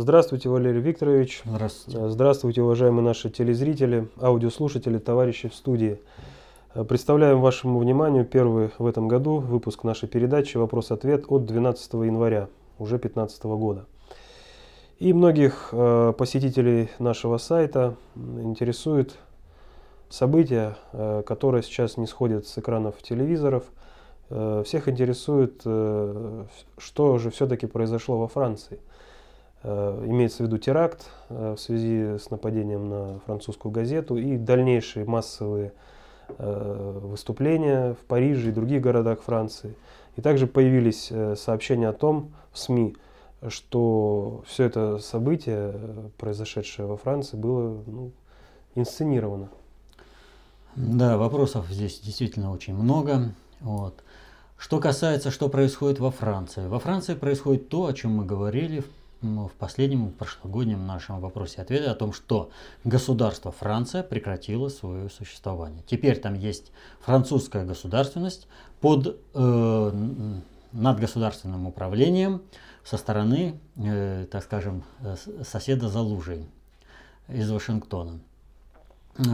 [0.00, 1.42] Здравствуйте, Валерий Викторович.
[1.44, 1.98] Здравствуйте.
[1.98, 6.00] Э, Здравствуйте, уважаемые наши телезрители, аудиослушатели, товарищи в студии.
[6.72, 12.46] Э, Представляем вашему вниманию первый в этом году выпуск нашей передачи «Вопрос-ответ» от 12 января
[12.78, 13.86] уже 2015 года.
[15.00, 19.16] И многих э, посетителей нашего сайта интересует
[20.08, 23.64] события, э, которые сейчас не сходят с экранов телевизоров.
[24.28, 28.78] Всех интересует, что же все-таки произошло во Франции.
[29.62, 35.04] Э, Имеется в виду теракт э, в связи с нападением на французскую газету и дальнейшие
[35.04, 35.72] массовые
[36.28, 39.74] э, выступления в Париже и других городах Франции.
[40.16, 42.96] И также появились сообщения о том в СМИ,
[43.46, 45.72] что все это событие,
[46.18, 48.10] произошедшее во Франции, было ну,
[48.74, 49.48] инсценировано.
[50.74, 53.32] Да, вопросов здесь действительно очень много.
[53.60, 54.02] Вот.
[54.56, 56.66] Что касается, что происходит во Франции.
[56.66, 58.86] Во Франции происходит то, о чем мы говорили в,
[59.20, 62.50] в последнем прошлогоднем нашем вопросе-ответе, о том, что
[62.84, 65.82] государство Франция прекратило свое существование.
[65.86, 68.46] Теперь там есть французская государственность
[68.80, 69.92] под э,
[70.72, 72.42] надгосударственным управлением
[72.84, 76.46] со стороны, э, так скажем, э, соседа за лужей
[77.28, 78.20] из Вашингтона.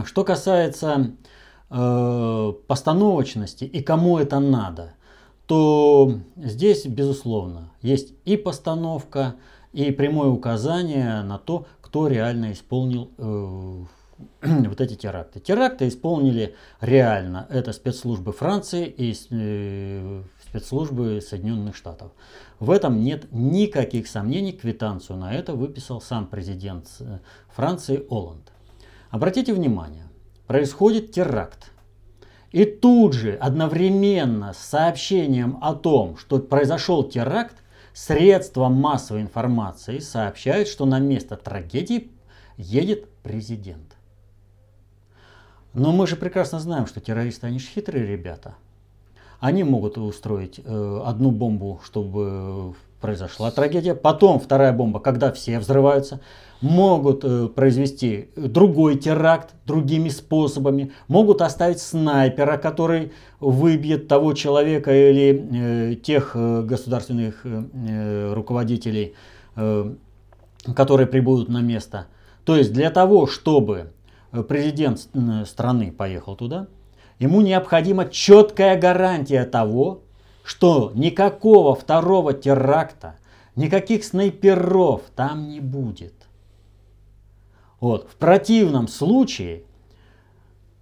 [0.05, 1.11] Что касается
[1.69, 4.95] э, постановочности и кому это надо,
[5.45, 9.35] то здесь, безусловно, есть и постановка,
[9.75, 13.83] и прямое указание на то, кто реально исполнил э,
[14.69, 15.41] вот эти теракты.
[15.41, 17.45] Теракты исполнили реально.
[17.49, 22.13] Это спецслужбы Франции и э, спецслужбы Соединенных Штатов.
[22.59, 24.53] В этом нет никаких сомнений.
[24.53, 27.19] Квитанцию на это выписал сам президент э,
[27.53, 28.53] Франции Оланд.
[29.09, 30.05] Обратите внимание,
[30.47, 31.71] происходит теракт.
[32.53, 37.57] И тут же, одновременно с сообщением о том, что произошел теракт,
[37.95, 42.11] средства массовой информации сообщают, что на место трагедии
[42.57, 43.95] едет президент.
[45.73, 48.55] Но мы же прекрасно знаем, что террористы, они же хитрые ребята.
[49.39, 56.21] Они могут устроить э, одну бомбу, чтобы произошла трагедия, потом вторая бомба, когда все взрываются,
[56.59, 65.91] могут э, произвести другой теракт другими способами, могут оставить снайпера, который выбьет того человека или
[65.91, 69.13] э, тех э, государственных э, руководителей,
[69.55, 69.93] э,
[70.75, 72.07] которые прибудут на место.
[72.43, 73.91] То есть для того, чтобы
[74.49, 75.07] президент
[75.45, 76.65] страны поехал туда,
[77.19, 80.04] ему необходима четкая гарантия того,
[80.45, 83.15] что никакого второго теракта,
[83.55, 86.13] никаких снайперов там не будет.
[87.79, 88.07] Вот.
[88.09, 89.63] В противном случае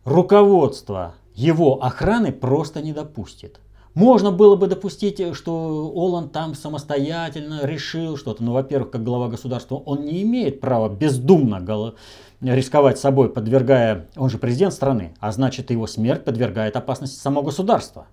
[0.04, 3.60] руководство его охраны просто не допустит.
[3.94, 8.44] Можно было бы допустить, что Оланд там самостоятельно решил что-то.
[8.44, 11.94] Но, во-первых, как глава государства, он не имеет права бездумно
[12.42, 18.08] рисковать собой, подвергая, он же президент страны, а значит его смерть подвергает опасности само государство.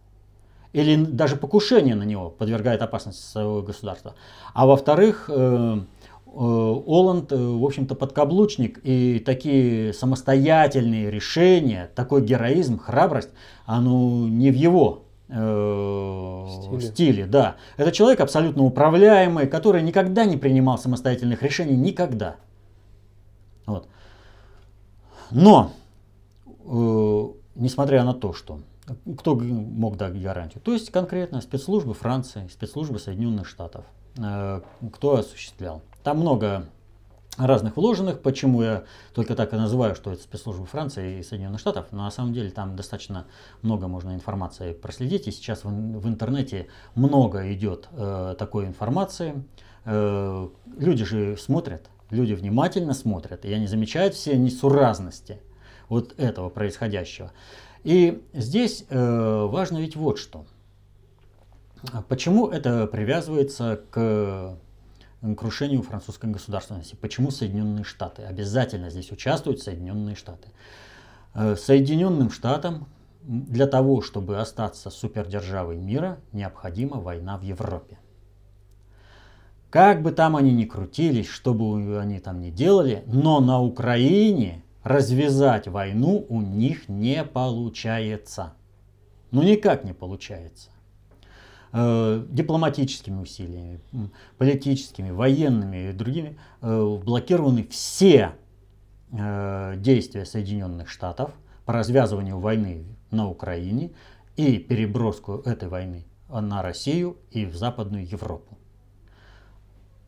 [0.72, 4.14] Или даже покушение на него подвергает опасности своего государства.
[4.54, 12.78] А во-вторых, э, э, Оланд, э, в общем-то, подкаблучник, и такие самостоятельные решения, такой героизм,
[12.78, 13.30] храбрость,
[13.66, 16.80] оно не в его стиле.
[16.80, 17.54] стиле, да.
[17.76, 22.34] Это человек абсолютно управляемый, который никогда не принимал самостоятельных решений, никогда.
[23.66, 23.86] Вот.
[25.30, 25.72] Но,
[26.64, 28.58] э, несмотря на то, что
[29.18, 30.62] кто мог дать гарантию?
[30.62, 33.84] То есть конкретно спецслужбы Франции, спецслужбы Соединенных Штатов.
[34.18, 34.60] Э,
[34.92, 35.82] кто осуществлял?
[36.02, 36.66] Там много
[37.36, 38.20] разных вложенных.
[38.20, 41.86] Почему я только так и называю, что это спецслужбы Франции и Соединенных Штатов.
[41.90, 43.26] Но на самом деле там достаточно
[43.62, 45.28] много можно информации проследить.
[45.28, 49.44] И сейчас в, в интернете много идет э, такой информации.
[49.84, 50.48] Э,
[50.78, 55.40] люди же смотрят, люди внимательно смотрят, и они замечают все несуразности
[55.88, 57.32] вот этого происходящего.
[57.84, 60.44] И здесь э, важно ведь вот что.
[62.08, 64.58] Почему это привязывается к
[65.36, 66.94] крушению французской государственности?
[66.94, 68.22] Почему Соединенные Штаты?
[68.22, 70.48] Обязательно здесь участвуют Соединенные Штаты.
[71.34, 72.86] Э, Соединенным Штатам
[73.22, 77.98] для того, чтобы остаться супердержавой мира, необходима война в Европе.
[79.70, 84.64] Как бы там они ни крутились, что бы они там ни делали, но на Украине
[84.82, 88.54] развязать войну у них не получается.
[89.30, 90.70] Ну никак не получается.
[91.72, 93.80] Э, дипломатическими усилиями,
[94.38, 98.32] политическими, военными и другими э, блокированы все
[99.12, 101.32] э, действия Соединенных Штатов
[101.64, 103.92] по развязыванию войны на Украине
[104.34, 108.58] и переброску этой войны на Россию и в Западную Европу.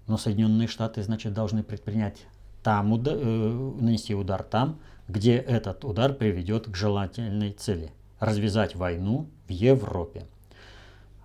[0.09, 2.27] Но Соединенные Штаты, значит, должны предпринять
[2.63, 4.79] там, удар, э, нанести удар там,
[5.09, 10.27] где этот удар приведет к желательной цели– развязать войну в Европе.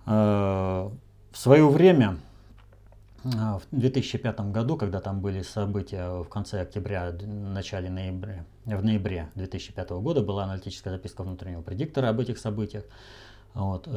[0.06, 0.90] Э,
[1.30, 2.18] в свое время,
[3.24, 9.28] э, в 2005 году, когда там были события в конце октября, начале ноября, в ноябре
[9.36, 12.84] 2005 года была аналитическая записка внутреннего предиктора об этих событиях,
[13.54, 13.88] вот,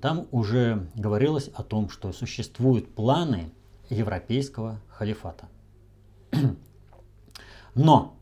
[0.00, 3.50] там уже говорилось о том, что существуют планы
[3.88, 5.48] европейского халифата.
[7.74, 8.16] Но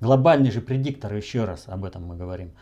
[0.00, 2.52] глобальный же предиктор, еще раз об этом мы говорим,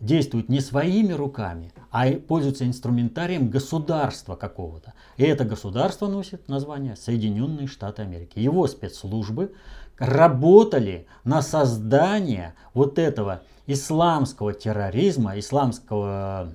[0.00, 4.92] действует не своими руками, а пользуется инструментарием государства какого-то.
[5.16, 8.38] И это государство носит название Соединенные Штаты Америки.
[8.38, 9.54] Его спецслужбы
[9.98, 16.52] работали на создание вот этого исламского терроризма, исламского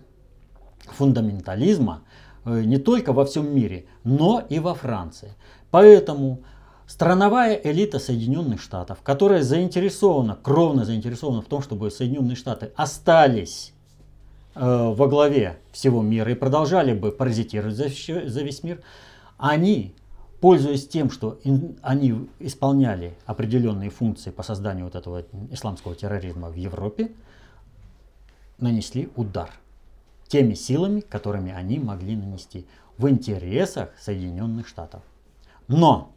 [0.86, 2.04] фундаментализма
[2.45, 5.33] э, не только во всем мире, но и во Франции.
[5.72, 6.44] Поэтому
[6.89, 13.74] Страновая элита Соединенных Штатов, которая заинтересована, кровно заинтересована в том, чтобы Соединенные Штаты остались
[14.56, 17.89] э, во главе всего мира и продолжали бы паразитировать за,
[18.27, 18.81] за весь мир,
[19.38, 19.94] они,
[20.41, 26.56] пользуясь тем, что ин, они исполняли определенные функции по созданию вот этого исламского терроризма в
[26.56, 27.12] Европе,
[28.57, 29.51] нанесли удар
[30.27, 32.65] теми силами, которыми они могли нанести
[32.97, 35.03] в интересах Соединенных Штатов.
[35.68, 36.13] Но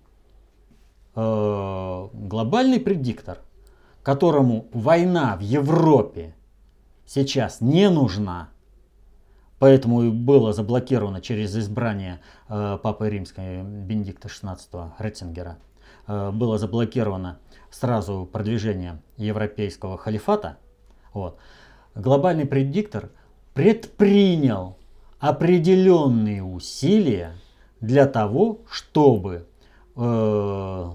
[1.14, 3.38] э, глобальный предиктор,
[4.02, 6.34] которому война в Европе
[7.06, 8.48] сейчас не нужна,
[9.58, 15.58] поэтому и было заблокировано через избрание э, Папы Римской Бенедикта XVI Ретцингера,
[16.06, 17.38] э, было заблокировано
[17.70, 20.58] сразу продвижение европейского халифата,
[21.12, 21.38] вот,
[21.94, 23.10] глобальный предиктор
[23.54, 24.76] предпринял
[25.18, 27.32] определенные усилия
[27.80, 29.46] для того, чтобы
[29.96, 30.92] э,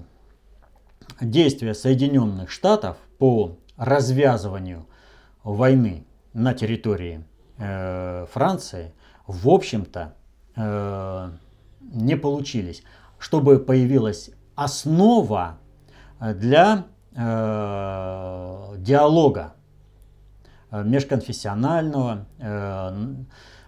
[1.20, 4.86] действия Соединенных Штатов по развязыванию
[5.42, 7.24] войны на территории
[7.58, 8.92] э, Франции,
[9.26, 10.14] в общем-то,
[10.56, 11.30] э,
[11.80, 12.82] не получились.
[13.18, 15.58] Чтобы появилась основа
[16.20, 16.84] для
[17.14, 19.54] э, диалога
[20.70, 23.14] э, межконфессионального, э,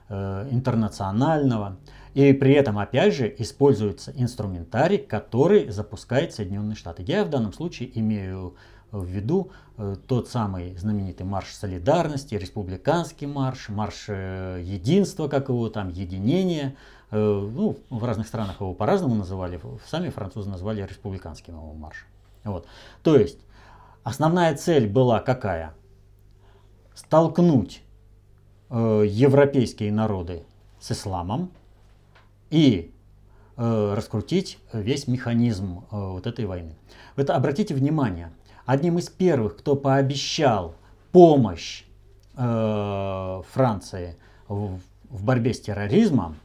[0.08, 1.76] э, интернационального.
[2.14, 7.04] И при этом, опять же, используется инструментарий, который запускает Соединенные Штаты.
[7.06, 8.56] Я в данном случае имею
[8.90, 15.68] в виду э, тот самый знаменитый марш солидарности, республиканский марш, марш э, единства, как его
[15.68, 16.76] там, единения.
[17.12, 22.08] Э, ну, в разных странах его по-разному называли, сами французы назвали республиканским его маршем.
[22.42, 22.66] Вот.
[23.02, 23.38] То есть,
[24.02, 25.74] основная цель была какая?
[26.94, 27.82] Столкнуть
[28.70, 30.42] э, европейские народы
[30.80, 31.50] с исламом,
[32.50, 32.92] и
[33.56, 36.74] э, раскрутить весь механизм э, вот этой войны.
[37.16, 38.32] Это обратите внимание,
[38.66, 40.74] одним из первых, кто пообещал
[41.12, 41.84] помощь
[42.36, 44.16] э, Франции
[44.48, 46.36] в, в борьбе с терроризмом,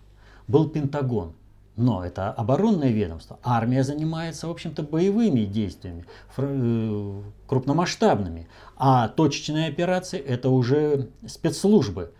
[0.48, 1.34] был Пентагон.
[1.78, 3.38] Но это оборонное ведомство.
[3.44, 6.06] Армия занимается, в общем-то, боевыми действиями,
[6.38, 8.48] э, крупномасштабными.
[8.78, 12.14] А точечные операции это уже спецслужбы.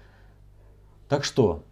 [1.08, 1.64] Так что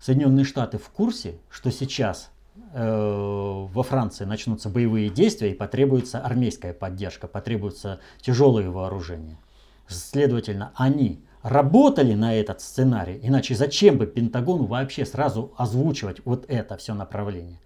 [0.00, 2.30] Соединенные Штаты в курсе, что сейчас
[2.72, 9.38] э, во Франции начнутся боевые действия и потребуется армейская поддержка, потребуются тяжелые вооружения.
[9.86, 16.76] Следовательно, они работали на этот сценарий, иначе зачем бы Пентагону вообще сразу озвучивать вот это
[16.76, 17.60] все направление?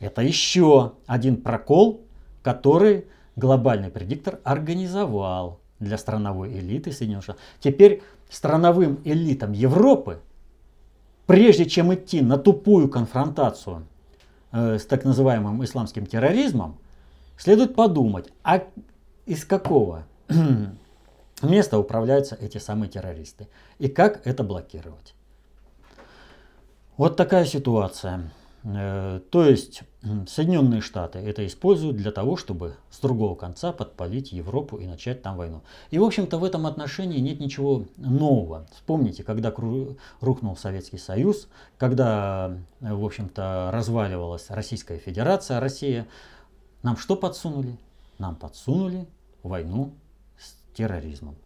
[0.00, 2.00] Это еще один прокол,
[2.42, 3.06] который
[3.36, 7.42] глобальный предиктор организовал для страновой элиты Соединенных Штатов.
[7.60, 10.20] Теперь страновым элитам Европы
[11.26, 13.86] прежде чем идти на тупую конфронтацию
[14.52, 16.78] э, с так называемым исламским терроризмом,
[17.36, 18.62] следует подумать, а
[19.26, 20.04] из какого
[21.42, 23.48] места управляются эти самые террористы
[23.78, 25.14] и как это блокировать.
[26.96, 28.30] Вот такая ситуация.
[28.64, 29.82] Э, то есть
[30.28, 35.36] Соединенные Штаты это используют для того, чтобы с другого конца подпалить Европу и начать там
[35.36, 35.62] войну.
[35.90, 38.66] И, в общем-то, в этом отношении нет ничего нового.
[38.72, 39.52] Вспомните, когда
[40.20, 46.06] рухнул Советский Союз, когда, в общем-то, разваливалась Российская Федерация, Россия,
[46.82, 47.76] нам что подсунули?
[48.18, 49.06] Нам подсунули
[49.42, 49.92] войну
[50.38, 51.36] с терроризмом.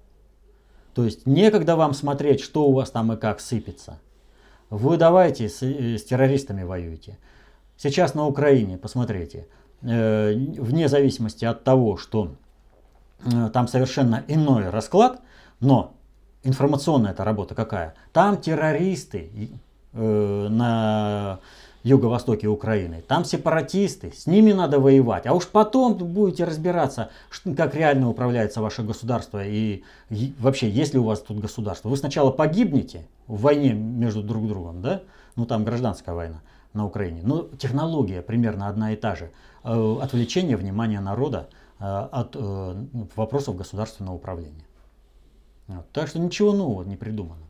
[0.94, 3.98] То есть некогда вам смотреть, что у вас там и как сыпется.
[4.70, 7.18] Вы давайте с, с террористами воюете.
[7.76, 9.46] Сейчас на Украине, посмотрите,
[9.82, 12.34] э, вне зависимости от того, что
[13.24, 15.20] э, там совершенно иной расклад,
[15.60, 15.94] но
[16.42, 17.94] информационная эта работа какая?
[18.12, 19.50] Там террористы
[19.92, 21.40] э, на
[21.86, 23.02] юго-востоке Украины.
[23.06, 25.26] Там сепаратисты, с ними надо воевать.
[25.26, 27.10] А уж потом будете разбираться,
[27.56, 29.84] как реально управляется ваше государство и,
[30.40, 31.88] вообще, есть ли у вас тут государство.
[31.88, 35.02] Вы сначала погибнете в войне между друг другом, да?
[35.36, 36.40] Ну там гражданская война
[36.72, 37.20] на Украине.
[37.22, 39.30] Но технология примерно одна и та же.
[39.62, 42.74] Э, отвлечение внимания народа э, от э,
[43.14, 44.66] вопросов государственного управления.
[45.92, 47.45] Так что ничего нового не придумано.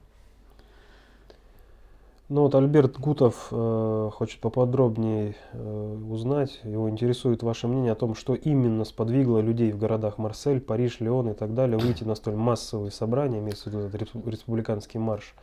[2.29, 8.17] Ну вот Альберт Гутов э, хочет поподробнее э, узнать, его интересует ваше мнение о том,
[8.17, 12.35] что именно сподвигло людей в городах Марсель, Париж, Леон и так далее выйти на столь
[12.35, 15.37] массовые собрания, имеется в виду этот республиканский марш,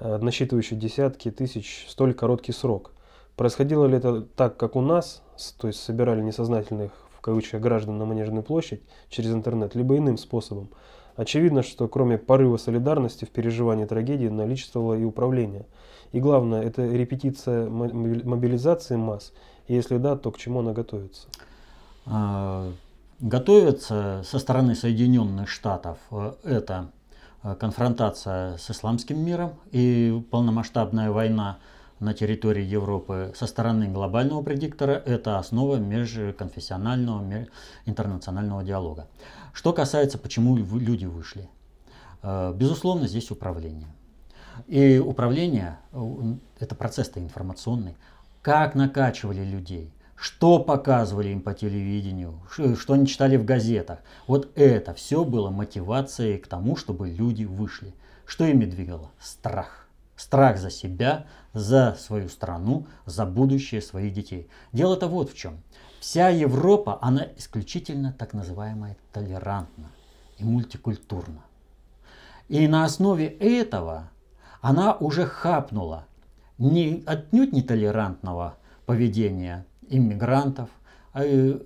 [0.00, 2.90] э, насчитывающий десятки тысяч, столь короткий срок.
[3.36, 5.22] Происходило ли это так, как у нас,
[5.56, 10.68] то есть собирали несознательных в кавычках граждан на Манежную площадь через интернет, либо иным способом?
[11.14, 15.64] Очевидно, что кроме порыва солидарности в переживании трагедии наличествовало и управление–
[16.12, 19.32] и главное, это репетиция мобилизации масс.
[19.66, 21.28] И если да, то к чему она готовится?
[22.04, 22.70] А,
[23.20, 26.90] готовится со стороны Соединенных Штатов э, это
[27.42, 31.58] э, конфронтация с исламским миром и полномасштабная война
[32.00, 37.46] на территории Европы со стороны глобального предиктора– это основа межконфессионального,
[37.86, 39.06] интернационального диалога.
[39.52, 41.48] Что касается, почему люди вышли.
[42.22, 43.88] Э, безусловно, здесь управление.
[44.66, 47.96] И управление э,– это процесс-то информационный.
[48.42, 49.92] Как накачивали людей,
[50.22, 53.98] что показывали им по телевидению, что они читали в газетах.
[54.28, 57.92] Вот это все было мотивацией к тому, чтобы люди вышли.
[58.24, 59.10] Что ими двигало?
[59.20, 59.88] Страх.
[60.14, 64.48] Страх за себя, за свою страну, за будущее своих детей.
[64.72, 65.60] Дело-то вот в чем.
[65.98, 69.90] Вся Европа, она исключительно так называемая толерантна
[70.38, 71.42] и мультикультурна.
[72.48, 74.08] И на основе этого
[74.62, 76.06] она уже хапнула
[76.56, 80.70] не, отнюдь нетолерантного поведения иммигрантов,
[81.12, 81.24] а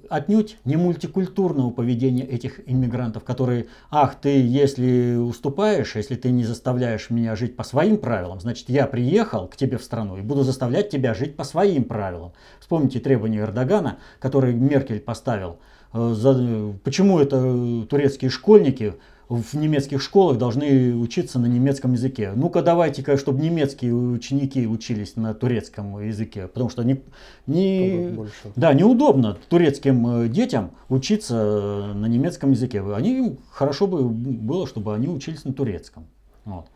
[0.09, 7.11] отнюдь не мультикультурного поведения этих иммигрантов, которые, ах, ты если уступаешь, если ты не заставляешь
[7.11, 10.91] меня жить по своим правилам, значит я приехал к тебе в страну и буду заставлять
[10.91, 12.33] тебя жить по своим правилам.
[12.59, 15.59] Вспомните требования Эрдогана, которые Меркель поставил.
[15.93, 18.95] Э, почему это турецкие школьники
[19.28, 22.33] в немецких школах должны учиться на немецком языке.
[22.37, 27.02] Ну-ка давайте-ка, чтобы немецкие ученики учились на турецком языке, потому что не,
[27.47, 28.16] не,
[28.54, 32.83] да, неудобно турецким э, детям учиться э, на немецком языке.
[32.95, 36.06] Они, хорошо бы было, чтобы они учились на турецком.
[36.45, 36.66] Вот.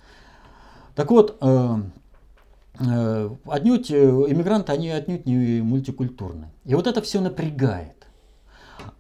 [0.97, 1.77] Так вот, э,
[2.81, 6.49] э, отнюдь иммигранты, они отнюдь не мультикультурны.
[6.65, 7.95] И вот это все напрягает.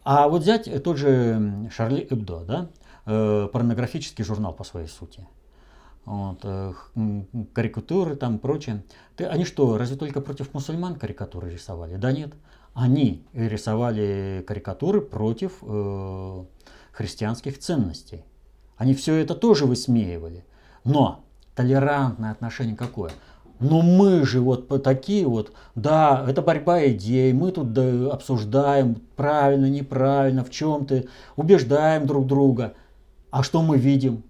[0.04, 2.68] А вот взять тот же Шарли Эбдо, да,
[3.06, 5.26] э, порнографический журнал по своей сути.
[6.04, 6.72] Вот, э,
[7.54, 8.82] карикатуры там прочее.
[9.16, 11.96] Ты, они что, разве только против мусульман карикатуры рисовали?
[11.96, 12.32] Да нет.
[12.74, 16.44] Они рисовали карикатуры против э,
[16.92, 18.24] христианских ценностей.
[18.76, 20.44] Они все это тоже высмеивали.
[20.84, 23.12] Но толерантное отношение какое?
[23.60, 29.66] Но мы же вот такие вот, да, это борьба идей, мы тут да, обсуждаем правильно,
[29.66, 31.04] неправильно, в чем-то,
[31.36, 32.72] убеждаем друг друга.
[33.30, 34.22] А что мы видим?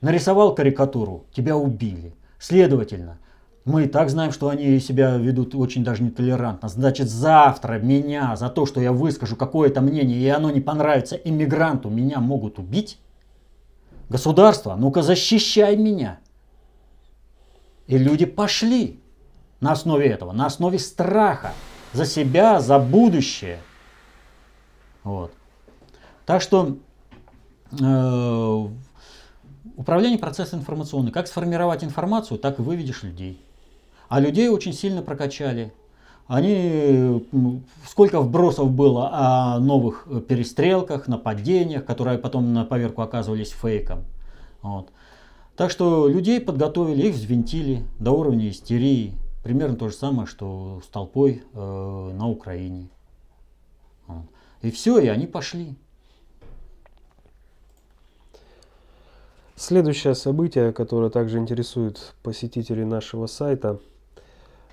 [0.00, 2.14] Нарисовал карикатуру, тебя убили.
[2.38, 3.18] Следовательно,
[3.64, 6.68] мы и так знаем, что они себя ведут очень даже нетолерантно.
[6.68, 11.90] Значит, завтра меня за то, что я выскажу какое-то мнение, и оно не понравится иммигранту,
[11.90, 12.98] меня могут убить?
[14.08, 16.18] Государство, ну-ка защищай меня.
[17.86, 19.00] И люди пошли
[19.60, 21.52] на основе этого, на основе страха
[21.92, 23.58] за себя, за будущее.
[25.04, 25.32] Вот.
[26.24, 26.78] Так что
[29.76, 31.12] управление процессом информационный.
[31.12, 33.40] Как сформировать информацию, так и выведешь людей.
[34.08, 35.72] А людей очень сильно прокачали.
[36.26, 37.26] Они,
[37.88, 44.04] сколько вбросов было о новых перестрелках, нападениях, которые потом на поверку оказывались фейком.
[44.62, 44.90] Вот.
[45.56, 49.14] Так что людей подготовили, их взвинтили до уровня истерии.
[49.42, 52.88] Примерно то же самое, что с толпой э, на Украине.
[54.62, 55.76] И все, и они пошли.
[59.60, 63.78] Следующее событие, которое также интересует посетителей нашего сайта.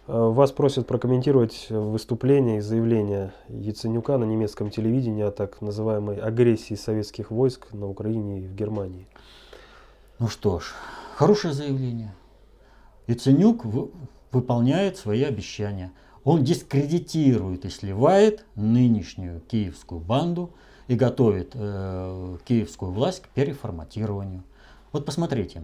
[0.08, 6.76] Э, вас просят прокомментировать выступление и заявление Яценюка на немецком телевидении о так называемой агрессии
[6.76, 9.08] советских войск на Украине и в Германии.
[10.20, 10.72] Ну что ж,
[11.16, 12.16] хорошее заявление.
[13.08, 13.66] Яценюк
[14.32, 15.92] выполняет свои обещания.
[16.24, 20.52] Он дискредитирует и сливает нынешнюю киевскую банду
[20.88, 24.44] и готовит э, киевскую власть к переформатированию.
[24.92, 25.62] Вот посмотрите,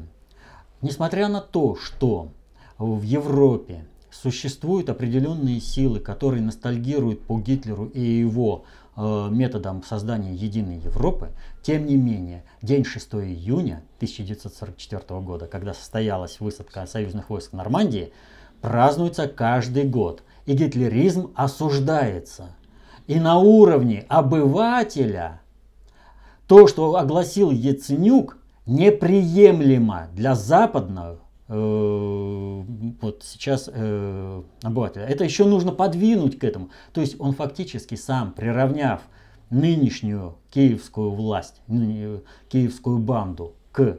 [0.82, 2.30] несмотря на то, что
[2.78, 8.66] в Европе существуют определенные силы, которые ностальгируют по Гитлеру и его
[8.96, 16.40] э, методам создания единой Европы, тем не менее, день 6 июня 1944 года, когда состоялась
[16.40, 18.14] высадка союзных войск в Нормандии,
[18.62, 20.24] празднуется каждый год.
[20.46, 22.56] И гитлеризм осуждается.
[23.08, 25.42] И на уровне обывателя
[26.48, 32.64] то, что огласил Яценюк, неприемлемо для западного э,
[33.02, 35.06] вот сейчас э, обывателя.
[35.06, 36.70] Это еще нужно подвинуть к этому.
[36.94, 39.02] То есть он фактически сам, приравняв
[39.50, 43.98] нынешнюю киевскую власть, киевскую банду к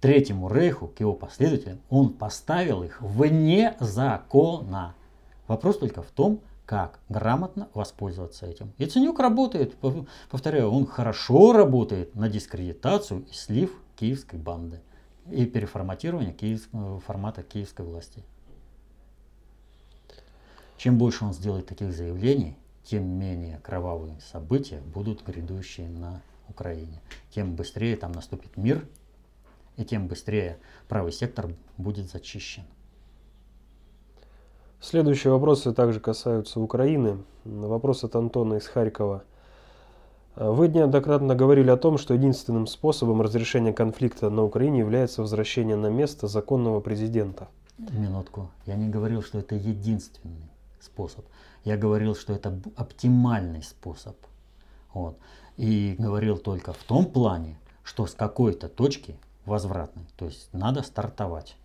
[0.00, 4.94] Третьему Рейху, к его последователям, он поставил их вне закона.
[5.48, 8.72] Вопрос только в том, как грамотно воспользоваться этим.
[8.78, 9.76] Яценюк работает,
[10.30, 14.80] повторяю, он хорошо работает на дискредитацию и слив киевской банды
[15.30, 18.22] и переформатирование киевского, формата киевской власти.
[20.76, 27.00] Чем больше он сделает таких заявлений, тем менее кровавые события будут грядущие на Украине.
[27.30, 28.86] Тем быстрее там наступит мир,
[29.76, 32.64] и тем быстрее правый сектор будет зачищен.
[34.80, 37.24] Следующие вопросы также касаются Украины.
[37.44, 39.24] Вопрос от Антона из Харькова.
[40.36, 45.86] Вы неоднократно говорили о том, что единственным способом разрешения конфликта на Украине является возвращение на
[45.86, 47.48] место законного президента.
[47.78, 48.50] Минутку.
[48.66, 51.24] Я не говорил, что это единственный способ.
[51.64, 54.14] Я говорил, что это оптимальный способ.
[54.92, 55.16] Вот.
[55.56, 59.16] И говорил только в том плане, что с какой-то точки
[59.46, 60.04] возвратной.
[60.18, 61.56] То есть надо стартовать.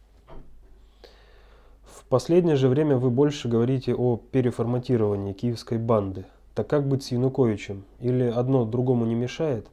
[1.83, 6.25] В последнее же время вы больше говорите о переформатировании киевской банды.
[6.53, 7.85] Так как быть с Януковичем?
[7.99, 9.67] Или одно другому не мешает?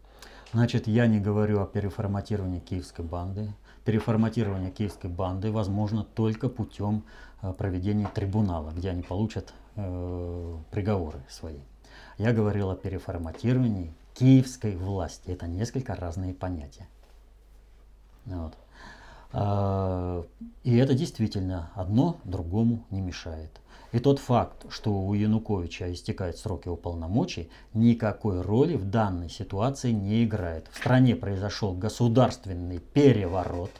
[0.52, 3.52] Значит, я не говорю о переформатировании киевской банды.
[3.84, 7.04] Переформатирование киевской банды возможно только путем
[7.42, 11.58] э, проведения трибунала, где они получат э, приговоры свои.
[12.16, 15.30] Я говорил о переформатировании киевской власти.
[15.30, 16.88] Это несколько разные понятия.
[18.24, 18.54] Вот.
[19.32, 20.24] А,
[20.64, 23.60] и это действительно одно другому не мешает.
[23.92, 30.24] И тот факт, что у Януковича истекают сроки уполномочий, никакой роли в данной ситуации не
[30.24, 30.68] играет.
[30.70, 33.70] В стране произошел государственный переворот,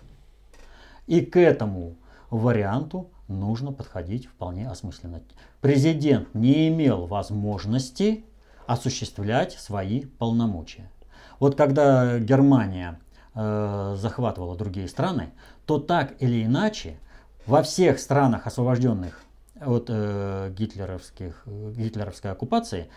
[1.07, 1.97] и к этому
[2.31, 5.21] варианту нужно подходить вполне осмысленно.
[5.61, 8.25] Президент не имел возможности
[8.67, 10.91] осуществлять свои полномочия.
[11.39, 12.99] Вот когда Германия
[13.35, 15.31] э, захватывала другие страны,
[15.67, 16.99] то так или иначе
[17.47, 19.23] во всех странах, освобожденных
[19.61, 22.89] от э, гитлеровских, гитлеровской оккупации,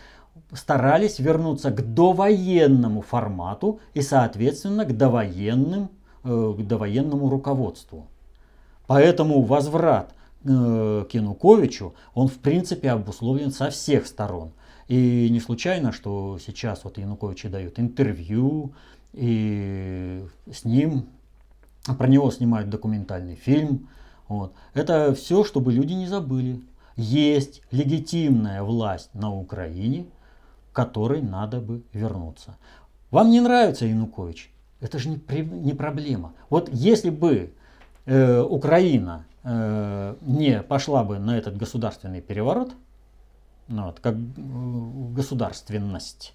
[0.52, 5.90] старались вернуться к довоенному формату и, соответственно, к, довоенным,
[6.24, 8.06] э, к довоенному руководству.
[8.86, 10.14] Поэтому возврат
[10.44, 14.52] э, к Януковичу, он в принципе обусловлен со всех сторон.
[14.88, 18.72] И не случайно, что сейчас вот Януковичи дают интервью,
[19.12, 21.06] и с ним,
[21.98, 23.88] про него снимают документальный фильм.
[24.28, 24.54] Вот.
[24.74, 26.62] Это все, чтобы люди не забыли.
[26.96, 30.06] Есть легитимная власть на Украине,
[30.72, 32.56] к которой надо бы вернуться.
[33.10, 34.50] Вам не нравится Янукович?
[34.80, 36.32] Это же не, не проблема.
[36.50, 37.52] Вот если бы
[38.06, 42.72] э, Украина э, не пошла бы на этот государственный переворот,
[43.68, 44.18] ну, вот, как э,
[45.14, 46.34] государственность,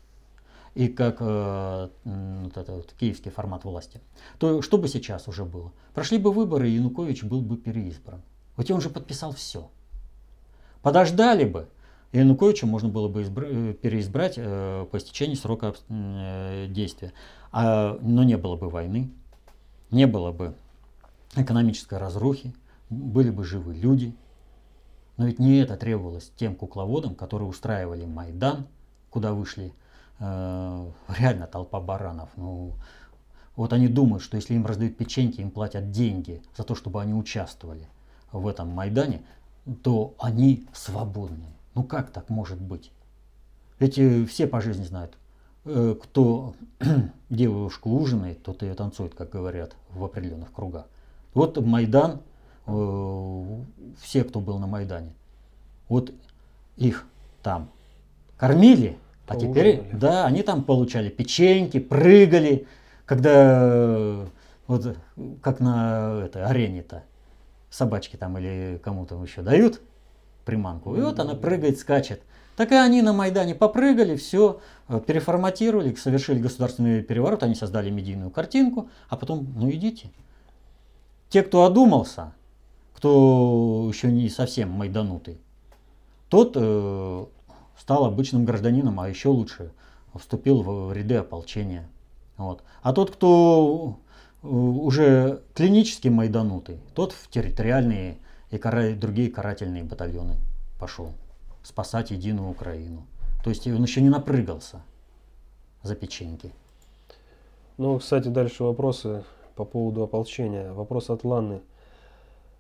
[0.75, 4.01] и как э, вот это вот, киевский формат власти,
[4.38, 5.71] то что бы сейчас уже было?
[5.93, 8.21] Прошли бы выборы, и Янукович был бы переизбран.
[8.56, 9.69] Вот он же подписал все.
[10.82, 11.67] Подождали бы,
[12.12, 17.13] и Януковича можно было бы избра- э, переизбрать э, по истечении срока э, действия.
[17.51, 19.12] А, но не было бы войны,
[19.91, 20.56] не было бы
[21.36, 22.53] экономической разрухи,
[22.89, 24.15] были бы живы люди.
[25.17, 28.67] Но ведь не это требовалось тем кукловодам, которые устраивали Майдан,
[29.10, 29.73] куда вышли
[30.19, 32.30] реально толпа баранов.
[32.36, 32.73] Ну,
[33.56, 37.13] вот они думают, что если им раздают печеньки, им платят деньги за то, чтобы они
[37.13, 37.88] участвовали
[38.32, 39.21] в этом Майдане,
[39.84, 41.45] то они свободны.
[41.73, 42.91] Ну как так может быть?
[43.80, 45.17] Эти все по жизни знают,
[45.65, 46.56] э, кто
[47.30, 50.86] девушку ужинает, тот ее танцует, как говорят в определенных кругах.
[51.34, 52.21] Вот Майдан,
[52.65, 53.62] э,
[54.01, 55.13] все, кто был на Майдане,
[55.89, 56.12] вот
[56.75, 57.06] их
[57.43, 57.69] там
[58.38, 62.65] кормили, а теперь, да, они там получали печеньки, прыгали,
[63.05, 64.25] когда
[64.67, 64.97] вот
[65.41, 67.03] как на этой арене-то
[67.69, 69.81] собачки там или кому-то еще дают
[70.45, 72.21] приманку, и вот она прыгает, скачет.
[72.55, 74.61] Так и они на Майдане попрыгали, все,
[75.05, 80.09] переформатировали, совершили государственный переворот, они создали медийную картинку, а потом, ну идите.
[81.29, 82.33] Те, кто одумался,
[82.95, 85.39] кто еще не совсем майданутый,
[86.29, 87.25] тот э,
[87.77, 89.71] стал обычным гражданином, а еще лучше
[90.15, 91.87] вступил в ряды ополчения.
[92.37, 92.63] Вот.
[92.81, 93.97] А тот, кто
[94.43, 98.17] э, уже клинически майданутый, тот в территориальные
[98.51, 98.93] и кара...
[98.93, 100.37] другие карательные батальоны
[100.79, 101.11] пошел
[101.63, 103.05] спасать единую Украину.
[103.43, 104.81] То есть он еще не напрыгался
[105.83, 106.51] за печеньки.
[107.77, 109.23] Ну, кстати, дальше вопросы
[109.55, 110.71] по поводу ополчения.
[110.73, 111.61] Вопрос от Ланны.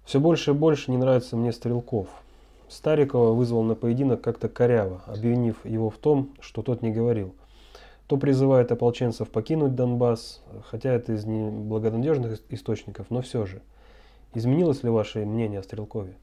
[0.05, 2.07] Все больше и больше не нравится мне Стрелков.
[2.69, 7.33] Старикова вызвал на поединок как-то коряво, обвинив его в том, что тот не говорил.
[8.07, 13.61] То призывает ополченцев покинуть Донбасс, хотя это из неблагонадежных источников, но все же.
[14.33, 16.15] Изменилось ли ваше мнение о Стрелкове?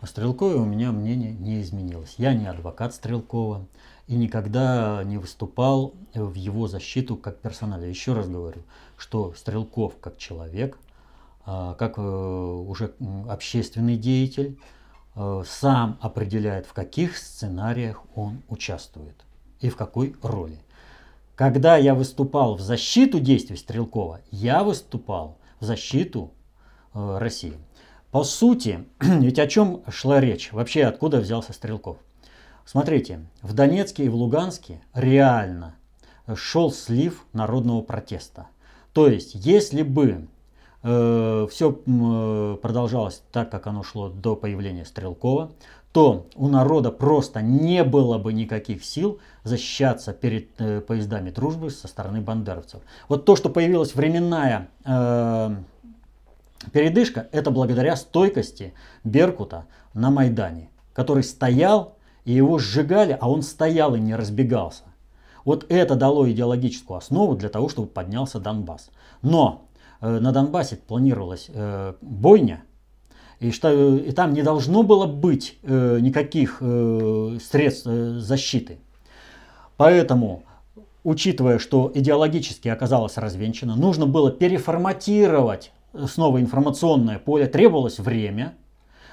[0.00, 2.16] О Стрелкове у меня мнение не изменилось.
[2.18, 3.66] Я не адвокат Стрелкова
[4.06, 7.86] и никогда не выступал в его защиту как персонажа.
[7.86, 8.62] Еще раз говорю,
[8.96, 10.78] что Стрелков как человек,
[11.46, 12.94] а, как э, уже
[13.28, 14.58] общественный деятель,
[15.14, 19.24] сам определяет, в каких сценариях он участвует
[19.60, 20.58] и в какой роли.
[21.36, 26.30] Когда я выступал в защиту действий Стрелкова, я выступал в защиту
[26.92, 27.54] э, России.
[28.12, 30.52] По сути, ведь о чем шла речь?
[30.52, 31.96] Вообще, откуда взялся Стрелков?
[32.64, 35.74] Смотрите, в Донецке и в Луганске реально
[36.36, 38.46] шел слив народного протеста.
[38.92, 40.26] То есть, если бы э,
[40.84, 45.52] все э, продолжалось так, как оно шло до появления Стрелкова,
[45.92, 51.88] то у народа просто не было бы никаких сил защищаться перед э, поездами дружбы со
[51.88, 52.82] стороны бандеровцев.
[53.08, 55.56] Вот то, что появилась временная э,
[56.72, 63.94] передышка, это благодаря стойкости Беркута на Майдане, который стоял и его сжигали, а он стоял
[63.94, 64.82] и не разбегался.
[65.44, 68.90] Вот это дало идеологическую основу для того, чтобы поднялся Донбасс.
[69.22, 69.63] Но э,
[70.20, 72.64] на Донбассе планировалась э, бойня,
[73.40, 78.78] и, что, и там не должно было быть э, никаких э, средств э, защиты.
[79.76, 80.44] Поэтому,
[81.02, 85.72] учитывая, что идеологически оказалось развенчано, нужно было переформатировать
[86.06, 88.54] снова информационное поле, требовалось время.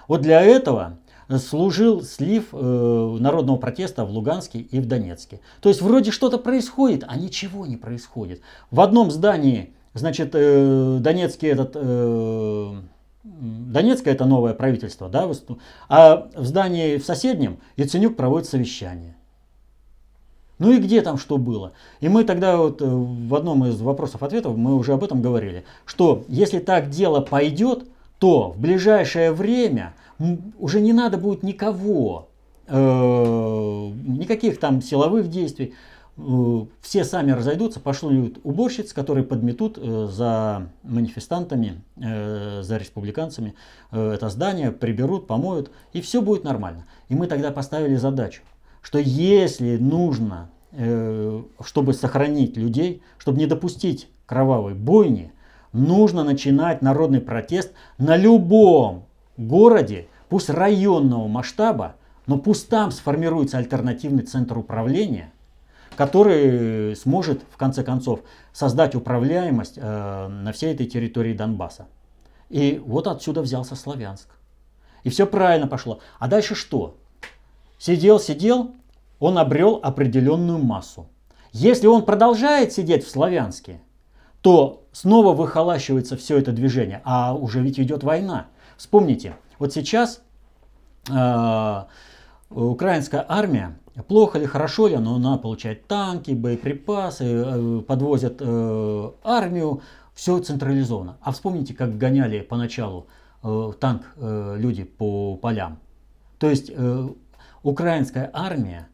[0.07, 0.97] Вот для этого
[1.37, 5.39] служил слив э, народного протеста в Луганске и в Донецке.
[5.61, 8.41] То есть вроде что-то происходит, а ничего не происходит.
[8.69, 11.71] В одном здании, значит, э, Донецкий этот...
[11.75, 12.73] Э,
[13.23, 15.29] Донецкое это новое правительство, да,
[15.89, 19.15] а в здании в соседнем Яценюк проводит совещание.
[20.57, 21.73] Ну и где там что было?
[21.99, 26.23] И мы тогда вот э, в одном из вопросов-ответов мы уже об этом говорили, что
[26.27, 27.85] если так дело пойдет,
[28.19, 29.93] то в ближайшее время
[30.59, 32.27] уже не надо будет никого,
[32.67, 35.73] никаких там силовых действий.
[36.23, 43.55] Э, все сами разойдутся, пошлют уборщиц, которые подметут э, за манифестантами, за республиканцами
[43.91, 46.85] это здание, приберут, помоют, и все будет нормально.
[47.09, 48.41] И мы тогда поставили задачу,
[48.81, 50.49] что если нужно,
[51.63, 55.31] чтобы сохранить людей, чтобы не допустить кровавой бойни,
[55.73, 59.05] нужно начинать народный протест на любом
[59.37, 61.95] городе, пусть районного масштаба,
[62.27, 65.31] но пусть там сформируется альтернативный центр управления,
[66.01, 68.21] который сможет в конце концов
[68.53, 71.85] создать управляемость э, на всей этой территории Донбасса.
[72.49, 74.27] И вот отсюда взялся Славянск.
[75.03, 75.99] И все правильно пошло.
[76.17, 76.97] А дальше что?
[77.77, 78.71] Сидел, сидел,
[79.19, 81.05] он обрел определенную массу.
[81.51, 83.79] Если он продолжает сидеть в Славянске,
[84.41, 87.03] то снова выхолащивается все это движение.
[87.03, 88.47] А уже ведь идет война.
[88.75, 90.23] Вспомните, вот сейчас
[91.11, 91.83] э,
[92.51, 99.81] украинская армия, плохо ли, хорошо ли, но она получает танки, боеприпасы, э, подвозят э, армию,
[100.13, 101.17] все централизовано.
[101.21, 103.07] А вспомните, как гоняли поначалу
[103.43, 105.79] э, танк люди по полям.
[106.37, 106.71] То есть
[107.63, 108.87] украинская армия,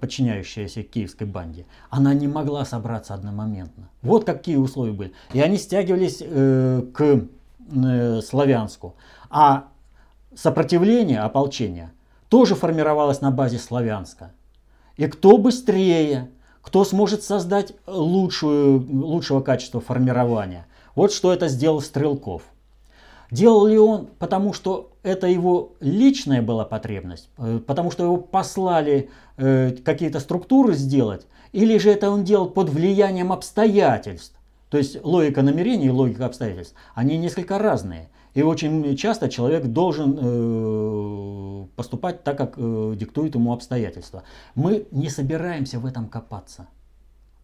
[0.00, 3.88] подчиняющаяся киевской банде, она не могла собраться одномоментно.
[4.02, 5.12] Вот какие условия были.
[5.32, 7.26] И они стягивались к
[7.72, 8.94] э, Славянску.
[9.30, 9.68] А
[10.34, 11.92] сопротивление, ополчения,
[12.30, 14.32] тоже формировалось на базе Славянска.
[14.96, 16.30] И кто быстрее,
[16.62, 20.66] кто сможет создать лучшую, лучшего качества формирования.
[20.94, 22.42] Вот что это сделал Стрелков.
[23.30, 29.10] Делал ли он, потому что это его личная была потребность, э, потому что его послали
[29.36, 34.36] э, какие-то структуры сделать, или же это он делал под влиянием обстоятельств?
[34.68, 38.08] То есть логика намерений и логика обстоятельств, они несколько разные.
[38.34, 44.22] И очень часто человек должен э, поступать так, как э, диктует ему обстоятельства.
[44.54, 46.68] Мы не собираемся в этом копаться.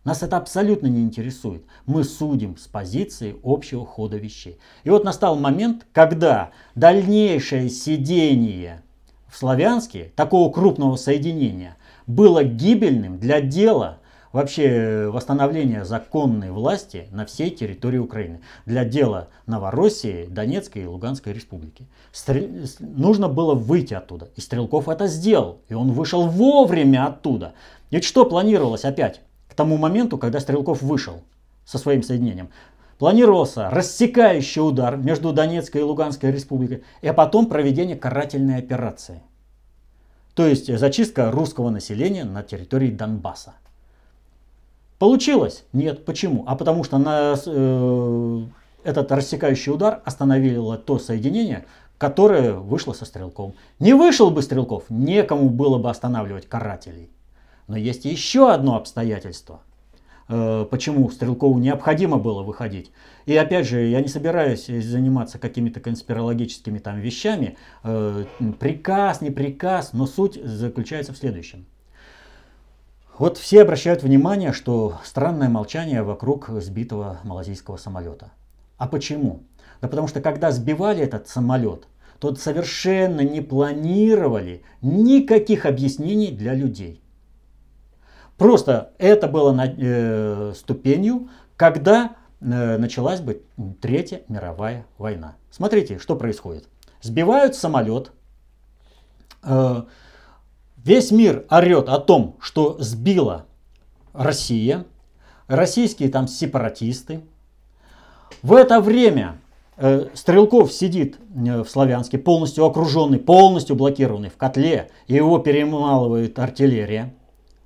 [0.05, 1.64] Нас это абсолютно не интересует.
[1.85, 4.57] Мы судим с позиции общего хода вещей.
[4.85, 8.83] И вот настал момент, когда дальнейшее сидение
[9.27, 13.99] в Славянске такого крупного соединения было гибельным для дела
[14.37, 18.40] вообще восстановления законной власти на всей территории Украины.
[18.64, 21.87] Для дела Новороссии, Донецкой и Луганской республики.
[22.12, 22.49] Стрел...
[22.79, 24.29] Нужно было выйти оттуда.
[24.37, 25.61] И Стрелков это сделал.
[25.68, 27.55] И он вышел вовремя оттуда.
[27.90, 29.20] Ведь что планировалось опять?
[29.57, 31.22] тому моменту, когда Стрелков вышел
[31.64, 32.51] со своим соединением.
[32.99, 39.22] Планировался рассекающий удар между Донецкой и Луганской республикой, и потом проведение карательной операции.
[40.35, 43.55] То есть зачистка русского населения на территории Донбасса.
[44.98, 45.64] Получилось?
[45.72, 46.04] Нет.
[46.04, 46.44] Почему?
[46.46, 48.42] А потому что на, э,
[48.85, 51.66] этот рассекающий удар остановило то соединение,
[51.98, 53.54] которое вышло со Стрелком.
[53.78, 57.11] Не вышел бы Стрелков, некому было бы останавливать карателей.
[57.68, 59.61] Но есть еще одно обстоятельство,
[60.28, 62.92] э, почему Стрелкову необходимо было выходить.
[63.26, 67.56] И опять же, я не собираюсь заниматься какими-то конспирологическими там вещами.
[67.82, 68.24] Э,
[68.61, 71.66] приказ, не приказ, но суть заключается в следующем.
[73.18, 78.31] Вот все обращают внимание, что странное молчание вокруг сбитого малазийского самолета.
[78.76, 79.42] А почему?
[79.81, 87.02] Да потому что когда сбивали этот самолет, то совершенно не планировали никаких объяснений для людей.
[88.37, 93.42] Просто это было на, э, ступенью, когда э, началась бы
[93.81, 95.37] Третья мировая война.
[95.50, 96.68] Смотрите, что происходит.
[97.00, 98.12] Сбивают самолет.
[99.42, 99.85] Э,
[100.87, 103.44] весь мир орет о том, что сбила
[104.12, 104.87] Россия.
[105.49, 107.20] Российские там сепаратисты.
[108.42, 109.38] В это время
[109.77, 114.90] э, Стрелков сидит э, в Славянске, полностью окруженный, полностью блокированный в котле.
[115.07, 117.14] И его перемалывает артиллерия.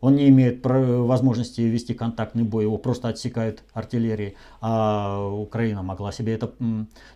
[0.00, 4.34] Он не имеет возможности вести контактный бой, его просто отсекает артиллерией.
[4.62, 6.52] А Украина могла себе это,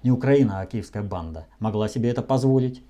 [0.03, 2.83] не Украина, а киевская банда, могла себе это позволить.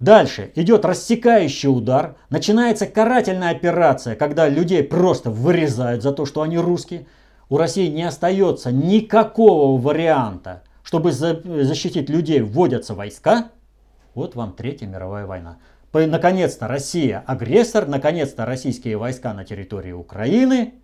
[0.00, 6.58] Дальше идет рассекающий удар, начинается карательная операция, когда людей просто вырезают за то, что они
[6.58, 7.06] русские.
[7.48, 13.50] У России не остается никакого варианта, чтобы защитить людей, вводятся войска.
[14.14, 15.58] Вот вам Третья мировая война
[15.94, 20.74] наконец-то Россия агрессор, наконец-то российские войска на территории Украины.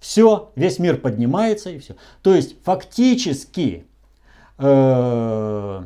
[0.00, 1.96] Все, весь мир поднимается и все.
[2.22, 3.86] То есть фактически
[4.58, 5.82] э,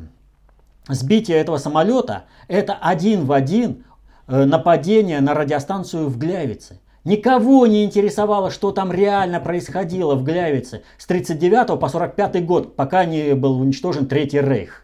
[0.87, 3.85] сбитие этого самолета это один в один
[4.27, 6.79] э, нападение на радиостанцию в Глявице.
[7.03, 13.03] Никого не интересовало, что там реально происходило в Глявице с 39 по 45 год, пока
[13.03, 14.83] не был уничтожен Третий Рейх.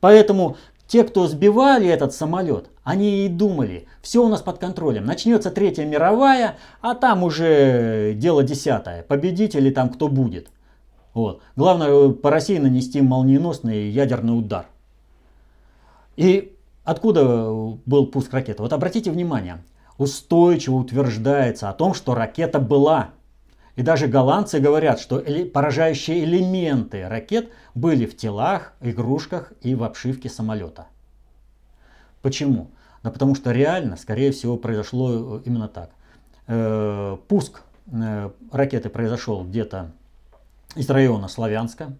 [0.00, 0.56] Поэтому
[0.88, 5.04] те, кто сбивали этот самолет, они и думали, все у нас под контролем.
[5.04, 9.04] Начнется Третья мировая, а там уже дело десятое.
[9.04, 10.50] Победители там кто будет.
[11.14, 11.40] Вот.
[11.54, 14.66] Главное э, по России нанести молниеносный ядерный удар.
[16.16, 17.50] И откуда
[17.86, 18.62] был пуск ракеты?
[18.62, 19.62] Вот обратите внимание,
[19.98, 23.10] устойчиво утверждается о том, что ракета была.
[23.76, 25.22] И даже голландцы говорят, что
[25.52, 30.88] поражающие элементы ракет были в телах, игрушках и в обшивке самолета.
[32.20, 32.70] Почему?
[33.02, 35.90] Да потому что реально, скорее всего, произошло э, именно так.
[36.46, 39.90] Э, пуск э, ракеты произошел где-то
[40.76, 41.96] из района Славянска.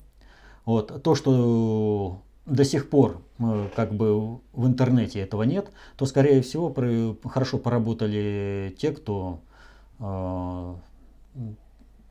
[0.65, 1.03] Вот.
[1.03, 3.23] То, что до сих пор
[3.75, 6.75] как бы в интернете этого нет, то скорее всего
[7.25, 9.41] хорошо поработали те, кто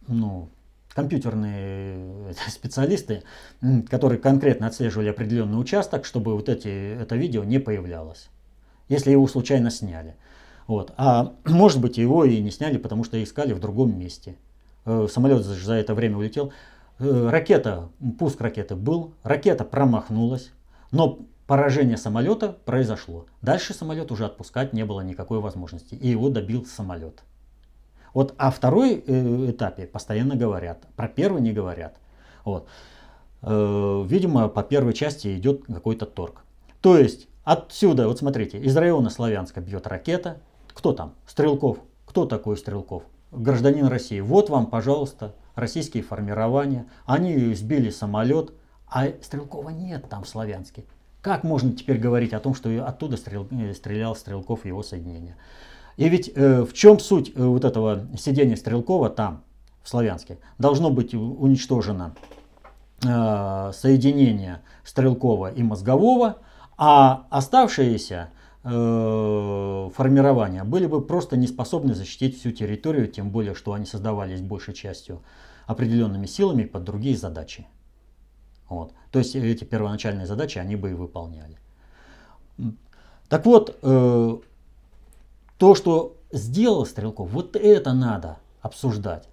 [0.07, 0.49] ну,
[0.93, 3.23] компьютерные специалисты,
[3.89, 8.29] которые конкретно отслеживали определенный участок, чтобы вот эти, это видео не появлялось,
[8.89, 10.15] если его случайно сняли.
[10.67, 10.93] Вот.
[10.97, 14.35] А может быть его и не сняли, потому что искали в другом месте.
[14.85, 16.51] Э, самолет за это время улетел.
[17.01, 20.51] Э, ракета, пуск ракеты был, ракета промахнулась,
[20.91, 23.25] но поражение самолета произошло.
[23.41, 27.23] Дальше самолет уже отпускать не было никакой возможности, и его добил самолет.
[28.13, 31.97] Вот о второй э, этапе постоянно говорят, про первый не говорят.
[32.45, 32.67] Вот.
[33.41, 36.43] Э, видимо, по первой части идет какой-то торг.
[36.81, 40.37] То есть отсюда, вот смотрите, из района Славянска бьет ракета.
[40.71, 41.15] Кто там?
[41.25, 41.79] Стрелков.
[42.05, 43.03] Кто такой Стрелков?
[43.31, 44.19] Гражданин России.
[44.19, 46.85] Вот вам, пожалуйста, российские формирования.
[47.05, 48.53] Они сбили самолет,
[48.87, 50.85] а Стрелкова нет там в Славянске.
[51.21, 55.37] Как можно теперь говорить о том, что оттуда стрелял, э, стрелял Стрелков его соединения?
[55.97, 59.43] И ведь э, в чем суть э, вот этого сидения Стрелкова там,
[59.83, 60.39] в Славянске?
[60.57, 62.15] Должно быть уничтожено
[63.03, 66.37] э, соединение Стрелкова и Мозгового,
[66.77, 68.29] а оставшиеся
[68.63, 74.73] формирования были бы просто не способны защитить всю территорию, тем более, что они создавались большей
[74.73, 75.21] частью
[75.65, 77.67] определенными силами под другие задачи.
[78.69, 78.93] Вот.
[79.11, 81.57] То есть эти первоначальные задачи они бы и выполняли.
[83.27, 84.37] Так вот, э,
[85.57, 89.27] то, что сделал Стрелков, вот это надо обсуждать.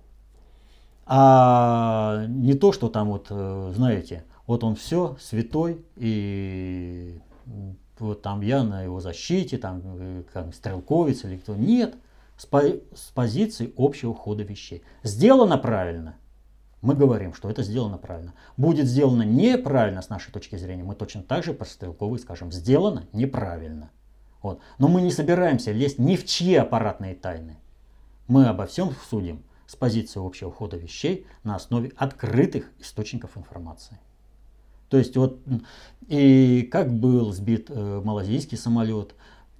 [1.07, 7.21] А не то, что там вот, э, знаете, вот он все, святой, и
[8.01, 11.55] вот там я на его защите, там э, как стрелковец или кто.
[11.55, 11.97] Нет,
[12.37, 14.83] с, по, с позиции общего хода вещей.
[15.03, 16.17] Сделано правильно.
[16.81, 18.35] Мы говорим, что это сделано правильно.
[18.57, 23.07] Будет сделано неправильно с нашей точки зрения, мы точно так же по стрелковой скажем, сделано
[23.13, 23.91] неправильно.
[24.43, 24.61] Вот.
[24.79, 27.59] Но мы не собираемся лезть ни в чьи аппаратные тайны.
[28.29, 33.99] Мы обо всем судим с позиции общего хода вещей на основе открытых источников информации.
[34.89, 35.41] То есть вот
[36.09, 39.15] и как был сбит э, малазийский самолет,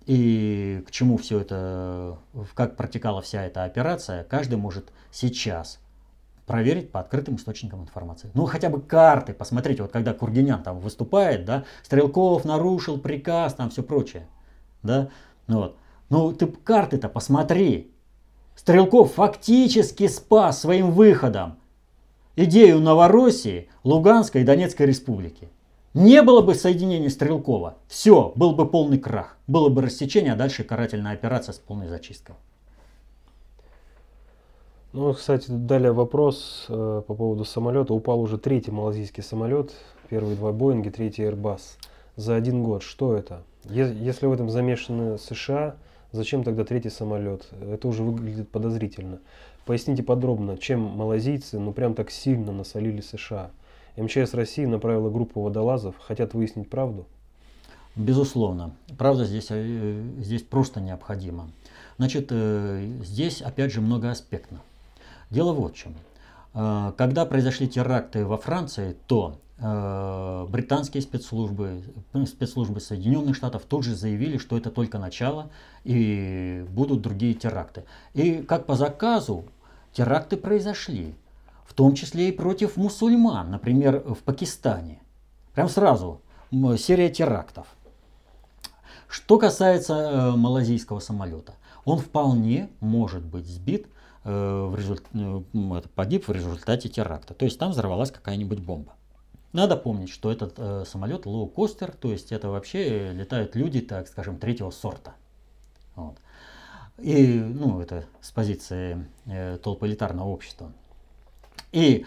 [0.07, 2.19] и к чему все это,
[2.55, 5.81] как протекала вся эта операция, каждый может сейчас
[6.47, 8.31] проверить по открытым источникам информации.
[8.33, 13.69] Ну, хотя бы карты, посмотрите, вот когда Кургинян там выступает, да, Стрелков нарушил приказ, там
[13.69, 14.27] все прочее,
[14.83, 15.11] да,
[15.47, 15.77] ну вот.
[16.09, 17.93] Ну, ты карты-то посмотри.
[18.57, 21.59] Стрелков фактически спас своим выходом
[22.45, 25.49] идею Новороссии, Луганской и Донецкой республики.
[25.95, 29.37] Не было бы соединения Стрелкова, все, был бы полный крах.
[29.47, 32.37] Было бы рассечение, а дальше карательная операция с полной зачисткой.
[34.93, 37.93] Ну, кстати, далее вопрос э, по поводу самолета.
[37.93, 39.73] Упал уже третий малазийский самолет,
[40.09, 41.61] первые два Боинги, третий Airbus
[42.17, 42.83] за один год.
[42.83, 43.43] Что это?
[43.65, 45.77] Е- если в этом замешаны США,
[46.13, 47.49] зачем тогда третий самолет?
[47.61, 49.19] Это уже выглядит подозрительно.
[49.69, 53.51] Поясните подробно, чем малазийцы, ну прям так сильно насолили США.
[53.99, 57.05] МЧС России направила группу водолазов, хотят выяснить правду?
[57.95, 58.71] Безусловно.
[58.97, 61.51] Правда здесь, э, здесь просто необходима.
[61.99, 64.63] Значит, э, здесь опять же многоаспектно.
[65.29, 65.93] Дело вот в чем.
[66.55, 71.83] Э, когда произошли теракты во Франции, то британские спецслужбы,
[72.27, 75.51] спецслужбы Соединенных Штатов тут же заявили, что это только начало
[75.83, 77.83] и будут другие теракты.
[78.15, 79.47] И как по заказу
[79.99, 81.17] теракты произошли,
[81.67, 85.03] в том числе и против мусульман, например, в Пакистане.
[85.55, 86.21] Прям сразу
[86.53, 87.67] серия терактов.
[89.09, 93.89] Что касается э, малазийского самолета, он вполне может быть сбит,
[94.23, 95.03] э, в результ...
[95.15, 95.43] э,
[95.97, 97.35] погиб в результате теракта.
[97.35, 98.93] То есть там взорвалась какая-нибудь бомба.
[99.53, 104.39] Надо помнить, что этот э, самолет лоукостер, то есть это вообще летают люди, так скажем,
[104.39, 105.15] третьего сорта.
[105.97, 106.19] Вот.
[106.99, 110.73] И, ну, это с позиции э, толполитарного общества.
[111.71, 112.05] И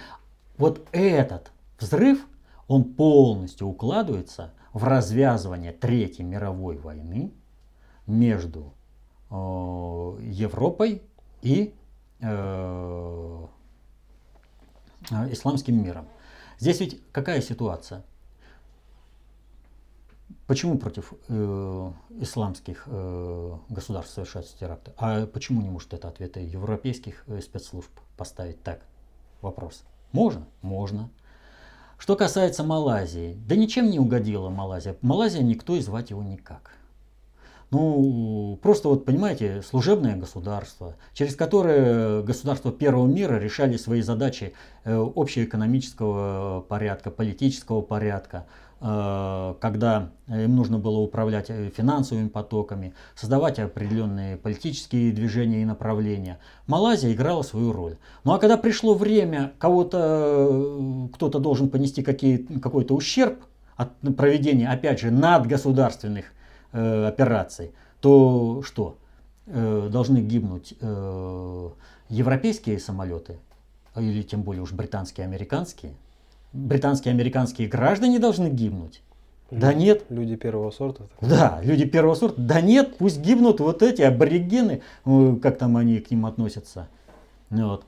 [0.57, 2.25] вот этот взрыв,
[2.67, 7.31] он полностью укладывается в развязывание Третьей мировой войны
[8.05, 8.73] между
[9.29, 11.01] э, Европой
[11.41, 11.73] и
[12.19, 13.47] э,
[15.29, 16.05] исламским миром.
[16.59, 18.03] Здесь ведь какая ситуация?
[20.51, 24.91] Почему против э, исламских э, государств совершаются теракты?
[24.97, 28.81] А почему не может это ответы европейских э, спецслужб поставить так?
[29.41, 29.85] Вопрос.
[30.11, 30.45] Можно?
[30.61, 31.09] Можно.
[31.97, 34.97] Что касается Малайзии, да ничем не угодила Малайзия.
[35.01, 36.73] Малайзия никто и звать его никак.
[37.69, 44.93] Ну, просто вот, понимаете, служебное государство, через которое государства первого мира решали свои задачи э,
[44.97, 54.37] общеэкономического порядка, политического порядка, э, когда им нужно было управлять э, финансовыми потоками, создавать определенные
[54.37, 56.39] политические движения и направления.
[56.65, 57.97] Малайзия играла свою роль.
[58.23, 63.43] Ну а когда пришло время, кого-то, кто-то должен понести какой-то ущерб
[63.75, 66.25] от проведения, опять же, надгосударственных
[66.71, 68.97] э, операций, то что?
[69.47, 71.69] Э, должны гибнуть э,
[72.09, 73.37] европейские самолеты,
[73.95, 75.93] или тем более уж британские, американские.
[76.53, 79.01] Британские, американские граждане должны гибнуть.
[79.49, 80.03] Люди, да нет.
[80.09, 81.03] Люди первого сорта.
[81.21, 82.41] Да, люди первого сорта.
[82.41, 86.87] Да нет, пусть гибнут вот эти аборигены, э, как там они к ним относятся.
[87.49, 87.85] Вот.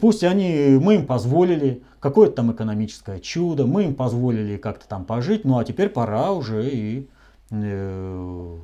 [0.00, 5.44] Пусть они, мы им позволили какое-то там экономическое чудо, мы им позволили как-то там пожить,
[5.44, 7.08] ну а теперь пора уже и
[7.50, 8.58] Э,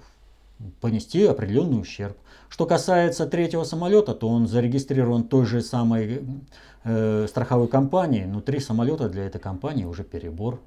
[0.80, 2.16] понести определенный ущерб.
[2.52, 6.22] Что касается третьего самолета, то он зарегистрирован той же самой
[6.84, 10.60] э, страховой компанией, но три самолета для этой компании уже перебор.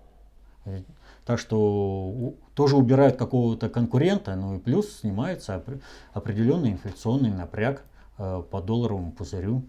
[0.65, 0.81] Э,
[1.27, 5.63] так что тоже убирают какого-то конкурента, ну и плюс снимается
[6.11, 7.83] определенный инфляционный напряг
[8.17, 9.61] э, по долларовому пузырю.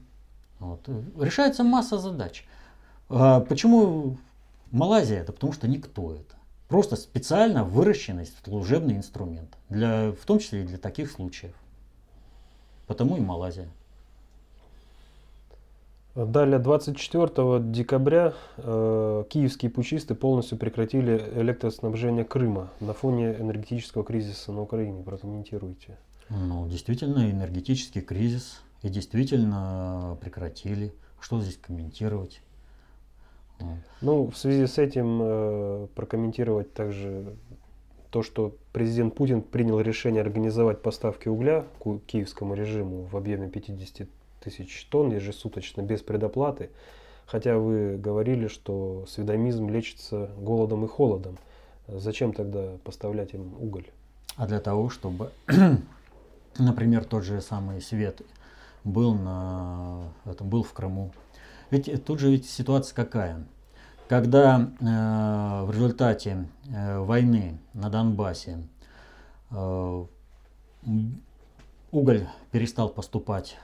[0.59, 0.89] Вот.
[1.21, 2.47] Решается масса задач.
[3.11, 4.17] А почему
[4.71, 5.21] Малайзия?
[5.21, 6.37] Это потому что никто это.
[6.69, 11.53] Просто специально выращенный служебный инструмент, для, в том числе и для таких случаев.
[12.87, 13.68] Потому и Малайзия.
[16.14, 24.62] Далее, 24 декабря э, киевские пучисты полностью прекратили электроснабжение Крыма на фоне энергетического кризиса на
[24.62, 25.03] Украине.
[25.03, 25.99] Прокомментируйте.
[26.30, 28.62] Ну, действительно, энергетический кризис.
[28.82, 30.95] И действительно прекратили.
[31.20, 32.41] Что здесь комментировать?
[34.01, 37.37] Ну, в связи с этим э, прокомментировать также
[38.17, 44.09] то, что президент Путин принял решение организовать поставки угля к киевскому режиму в объеме 50
[44.41, 46.71] тысяч тонн ежесуточно без предоплаты.
[47.27, 51.37] Хотя вы говорили, что сведомизм лечится голодом и холодом.
[51.89, 53.85] Зачем тогда поставлять им уголь?
[54.37, 55.31] А для того, чтобы,
[56.59, 58.23] например, тот же самый свет
[58.83, 61.12] был, на, это, был в Крыму.
[61.71, 63.45] Ведь тут же ведь ситуация какая?
[64.09, 68.62] Когда э, в результате э, войны на Донбассе
[69.50, 70.04] э,
[71.90, 73.57] уголь перестал поступать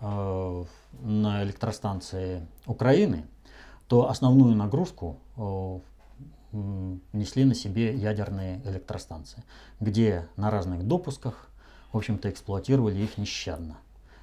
[0.00, 0.64] э,
[1.00, 3.24] на электростанции Украины,
[3.86, 5.78] то основную нагрузку э,
[7.12, 9.44] несли на себе ядерные электростанции,
[9.78, 11.48] где на разных допусках,
[11.92, 13.76] в общем-то, эксплуатировали их нещадно.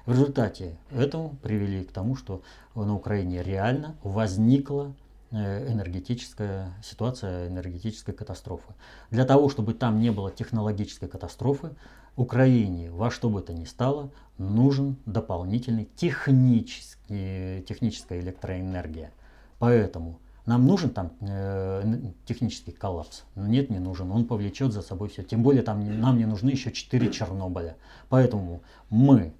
[0.04, 2.42] В результате этого привели к тому, что
[2.74, 4.92] на Украине реально возникла
[5.32, 8.74] энергетическая ситуация, энергетическая катастрофа.
[9.10, 11.70] Для того, чтобы там не было технологической катастрофы,
[12.16, 19.12] Украине во что бы то ни стало нужен дополнительный технический, техническая электроэнергия.
[19.58, 23.22] Поэтому нам нужен там э, технический коллапс?
[23.36, 24.10] Нет, не нужен.
[24.10, 25.22] Он повлечет за собой все.
[25.22, 27.76] Тем более там нам не нужны еще 4 Чернобыля.
[28.08, 29.32] Поэтому мы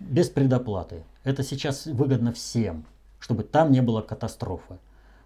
[0.00, 1.04] без предоплаты.
[1.24, 2.86] Это сейчас выгодно всем,
[3.18, 4.78] чтобы там не было катастрофы.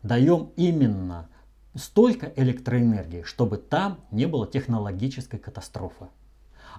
[0.03, 1.29] Даем именно
[1.75, 6.07] столько электроэнергии, чтобы там не было технологической катастрофы.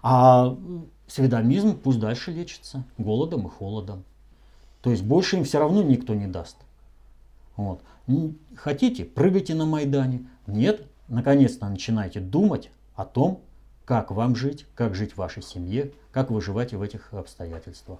[0.02, 0.58] А
[1.08, 4.04] сведомизм пусть дальше лечится голодом и холодом.
[4.82, 6.58] То есть больше им все равно никто не даст.
[7.58, 7.82] Вот.
[8.56, 10.28] Хотите, прыгайте на Майдане.
[10.48, 13.42] Нет, наконец-то начинайте думать о том,
[13.86, 18.00] как вам жить, как жить в вашей семье, как выживать в этих обстоятельствах.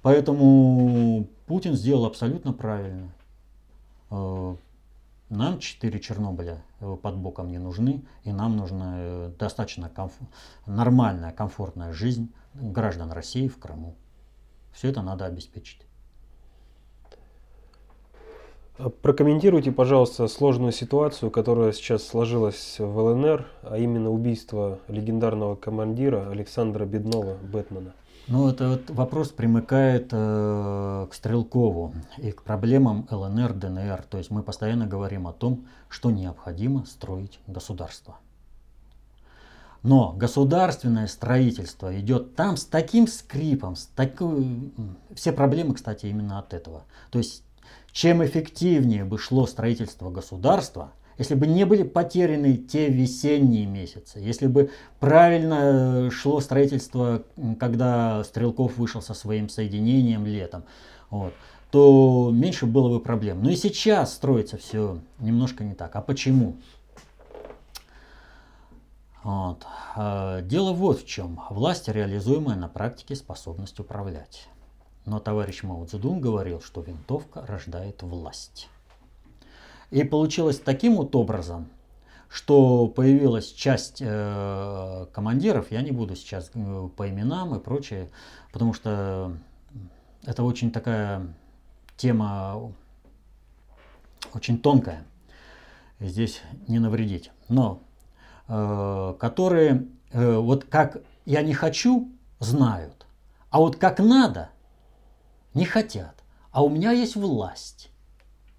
[0.00, 3.10] Поэтому Путин сделал абсолютно правильно.
[4.12, 4.56] Э,
[5.30, 10.12] нам четыре Чернобыля э, под боком не нужны, и нам нужна э, достаточно комф...
[10.66, 13.94] нормальная, комфортная жизнь граждан России в Крыму.
[14.72, 15.80] Все это надо обеспечить.
[18.76, 26.28] А прокомментируйте, пожалуйста, сложную ситуацию, которая сейчас сложилась в ЛНР, а именно убийство легендарного командира
[26.30, 27.94] Александра Беднова, Бэтмена.
[28.28, 34.02] Ну, это вот вопрос примыкает э, к Стрелкову и к проблемам ЛНР, ДНР.
[34.08, 38.16] То есть мы постоянно говорим о том, что необходимо строить государство.
[39.82, 44.72] Но государственное строительство идет там с таким скрипом, с такой...
[45.14, 46.84] все проблемы, кстати, именно от этого.
[47.10, 47.42] То есть
[47.90, 50.92] чем эффективнее бы шло строительство государства,
[51.22, 57.22] если бы не были потеряны те весенние месяцы, если бы правильно э, шло строительство,
[57.60, 60.64] когда Стрелков вышел со своим соединением летом,
[61.10, 61.32] вот,
[61.70, 63.40] то меньше было бы проблем.
[63.40, 65.94] Но и сейчас строится все немножко не так.
[65.94, 66.56] А почему?
[69.22, 69.64] Вот.
[69.94, 71.40] А, дело вот в чем.
[71.50, 74.48] Власть, реализуемая на практике способность управлять.
[75.06, 78.68] Но товарищ Мао Цзэдун говорил, что винтовка рождает власть.
[79.92, 81.68] И получилось таким вот образом,
[82.30, 88.08] что появилась часть э, командиров, я не буду сейчас э, по именам и прочее,
[88.52, 89.36] потому что
[90.24, 91.26] это очень такая
[91.98, 92.72] тема
[94.32, 95.04] очень тонкая.
[96.00, 97.30] Здесь не навредить.
[97.50, 97.82] Но
[98.48, 103.06] э, которые э, вот как я не хочу, знают.
[103.50, 104.48] А вот как надо,
[105.52, 106.24] не хотят.
[106.50, 107.90] А у меня есть власть,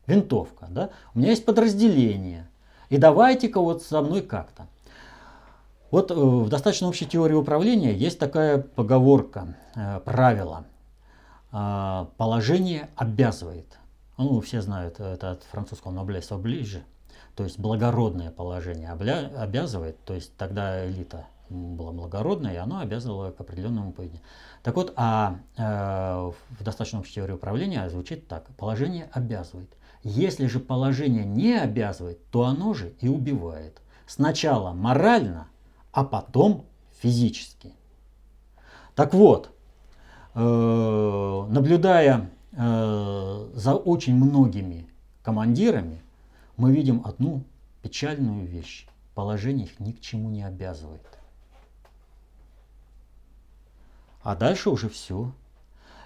[0.08, 0.90] винтовка, да?
[1.14, 2.48] у меня есть подразделение.
[2.90, 4.68] И давайте-ка вот со мной как-то.
[5.92, 10.66] Вот э, в достаточно общей теории управления есть такая поговорка, э, правило.
[11.52, 13.78] Э, положение обязывает.
[14.18, 16.82] Ну, все знают, это от французского noblesse oblige,
[17.36, 23.40] то есть благородное положение обязывает, то есть тогда элита была благородная, и оно обязывало к
[23.40, 24.24] определенному поведению.
[24.62, 28.46] Так вот, а э, в достаточно общей теории управления звучит так.
[28.58, 29.70] Положение обязывает.
[30.04, 33.82] Если же положение не обязывает, то оно же и убивает.
[34.06, 35.48] Сначала морально,
[35.94, 36.66] а потом
[37.02, 37.74] физически.
[38.96, 39.52] Так вот,
[40.36, 44.88] э, наблюдая э, за очень многими
[45.24, 46.02] командирами,
[46.58, 47.44] мы видим одну
[47.82, 48.88] печальную вещь.
[49.16, 51.02] Положение их ни к чему не обязывает.
[54.22, 55.32] А дальше уже все.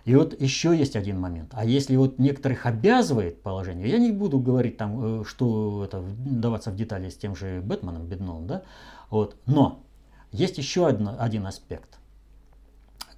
[0.07, 1.49] И вот еще есть один момент.
[1.51, 6.71] А если вот некоторых обязывает положение, я не буду говорить там, э, что это, даваться
[6.71, 8.63] в детали с тем же Бэтменом, Бедновым, да,
[9.09, 9.83] вот, но
[10.31, 11.99] есть еще один, один аспект.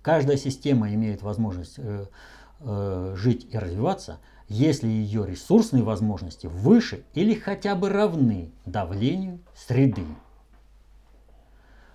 [0.01, 2.07] Каждая система имеет возможность э,
[2.61, 4.17] э, жить и развиваться,
[4.47, 10.05] если ее ресурсные возможности выше или хотя бы равны давлению среды.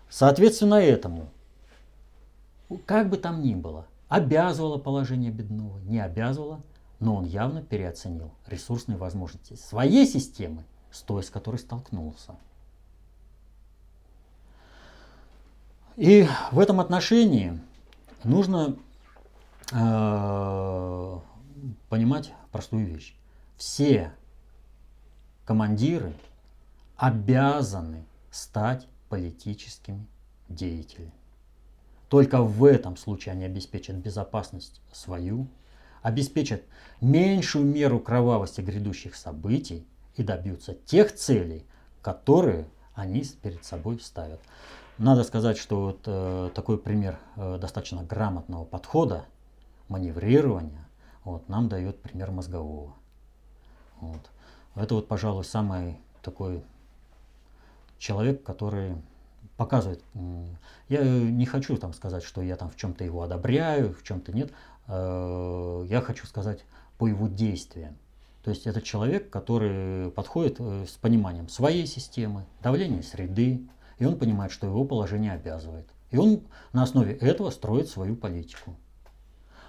[0.08, 1.30] Соответственно этому,
[2.86, 6.60] как бы там ни было, обязывало положение бедного, не обязывало,
[7.00, 12.36] но он явно переоценил ресурсные возможности своей системы с той, с которой столкнулся.
[15.96, 17.60] И в этом отношении
[18.24, 18.76] нужно
[19.72, 21.18] э,
[21.88, 23.14] понимать простую вещь.
[23.56, 24.12] Все
[25.44, 26.12] командиры
[26.96, 30.06] обязаны стать политическими
[30.48, 31.12] деятелями.
[32.08, 35.48] Только в этом случае они обеспечат безопасность свою,
[36.02, 36.62] обеспечат
[37.00, 39.86] меньшую меру кровавости грядущих событий
[40.16, 41.64] и добьются тех целей,
[42.02, 44.40] которые они перед собой ставят.
[44.98, 49.24] Надо сказать, что вот э, такой пример э, достаточно грамотного подхода,
[49.88, 50.86] маневрирования,
[51.24, 52.94] вот, нам дает пример мозгового.
[54.00, 54.30] Вот.
[54.76, 56.62] Это вот, пожалуй, самый такой
[57.98, 58.94] человек, который
[59.56, 60.02] показывает.
[60.88, 64.52] Я не хочу там сказать, что я там в чем-то его одобряю, в чем-то нет.
[64.86, 66.64] Э, я хочу сказать
[66.98, 67.96] по его действиям.
[68.42, 73.66] То есть это человек, который подходит э, с пониманием своей системы, давления среды,
[73.98, 75.86] и он понимает, что его положение обязывает.
[76.10, 76.42] И он
[76.72, 78.76] на основе этого строит свою политику.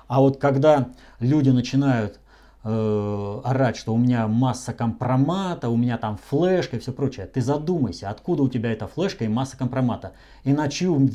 [0.07, 2.19] А вот когда люди начинают
[2.65, 7.41] э, орать, что у меня масса компромата, у меня там флешка и все прочее, ты
[7.41, 10.13] задумайся, откуда у тебя эта флешка и масса компромата.
[10.43, 11.07] И на чью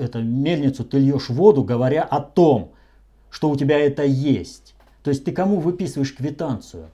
[0.00, 2.72] это, мельницу ты льешь воду, говоря о том,
[3.30, 4.74] что у тебя это есть.
[5.02, 6.88] То есть ты кому выписываешь квитанцию?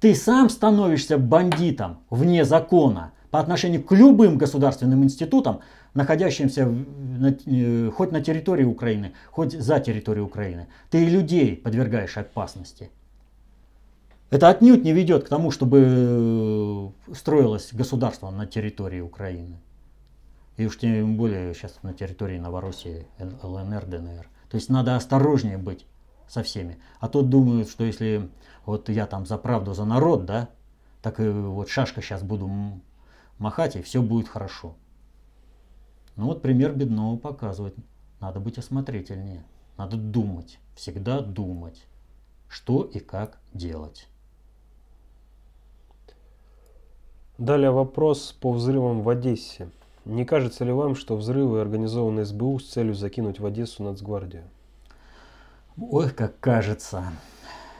[0.00, 5.60] Ты сам становишься бандитом вне закона по отношению к любым государственным институтам,
[5.94, 10.68] находящимся на, э, хоть на территории Украины, хоть за территорией Украины.
[10.90, 12.90] Ты людей подвергаешь опасности.
[14.30, 19.58] Это отнюдь не ведет к тому, чтобы э, строилось государство на территории Украины.
[20.58, 24.28] И уж тем более сейчас на территории Новороссии, ЛНР, ДНР.
[24.50, 25.86] То есть надо осторожнее быть
[26.28, 26.78] со всеми.
[27.00, 28.28] А то думают, что если
[28.66, 30.50] вот я там за правду, за народ, да,
[31.00, 32.50] так и вот шашка сейчас буду
[33.38, 34.74] махать, и все будет хорошо.
[36.16, 37.76] Ну вот пример бедного показывает.
[38.20, 39.44] Надо быть осмотрительнее.
[39.78, 40.58] Надо думать.
[40.74, 41.86] Всегда думать,
[42.48, 44.08] что и как делать.
[47.38, 49.70] Далее вопрос по взрывам в Одессе.
[50.04, 54.42] Не кажется ли вам, что взрывы организованы СБУ с целью закинуть в Одессу Нацгвардию?
[55.76, 57.04] Ой, как кажется.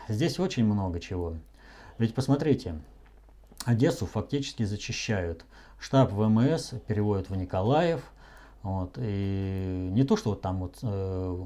[0.07, 1.35] Здесь очень много чего.
[1.99, 2.79] Ведь посмотрите,
[3.65, 5.45] Одессу фактически зачищают.
[5.81, 8.05] Штаб ВМС переводят в Николаев.
[8.63, 11.45] Вот, и не то, что вот там вот э,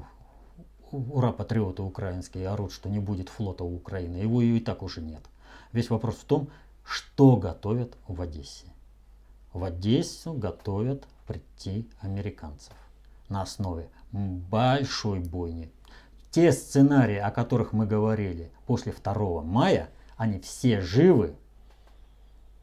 [0.91, 4.17] ура, патриоты украинские орут, что не будет флота у Украины.
[4.17, 5.23] Его и так уже нет.
[5.71, 6.49] Весь вопрос в том,
[6.83, 8.67] что готовят в Одессе.
[9.53, 12.73] В Одессу готовят прийти американцев
[13.29, 15.71] на основе большой бойни.
[16.31, 21.35] Те сценарии, о которых мы говорили после 2 мая, они все живы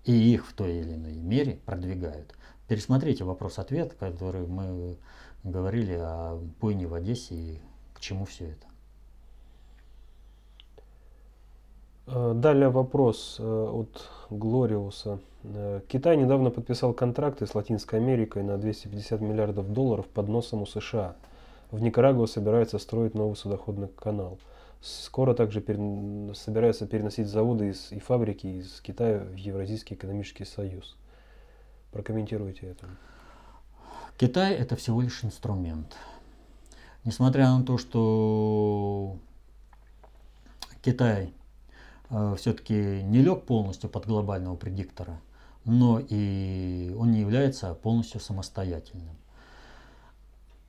[0.05, 2.35] и их в той или иной мере продвигают.
[2.69, 4.99] Пересмотрите вопрос-ответ, который мы
[5.45, 7.61] говорили о бойне в Одессе и
[7.95, 8.67] к чему все это.
[12.00, 12.00] Э,
[12.35, 15.21] далее вопрос э, от Глориуса.
[15.45, 20.67] Э, Китай недавно подписал контракты с Латинской Америкой на 250 миллиардов долларов под носом у
[20.67, 21.17] США.
[21.71, 24.39] В Никарагуа собирается строить новый судоходный канал.
[24.81, 26.35] Скоро также пере...
[26.35, 27.93] собираются переносить заводы из...
[27.93, 30.97] и фабрики из Китая в Евразийский экономический союз.
[31.93, 32.87] Прокомментируйте это.
[34.17, 35.97] Китай это всего лишь инструмент.
[37.05, 39.17] Несмотря на то, что
[40.83, 41.40] Китай э,
[42.37, 45.21] все-таки не лег полностью под глобального предиктора,
[45.65, 49.17] но и он не является полностью самостоятельным.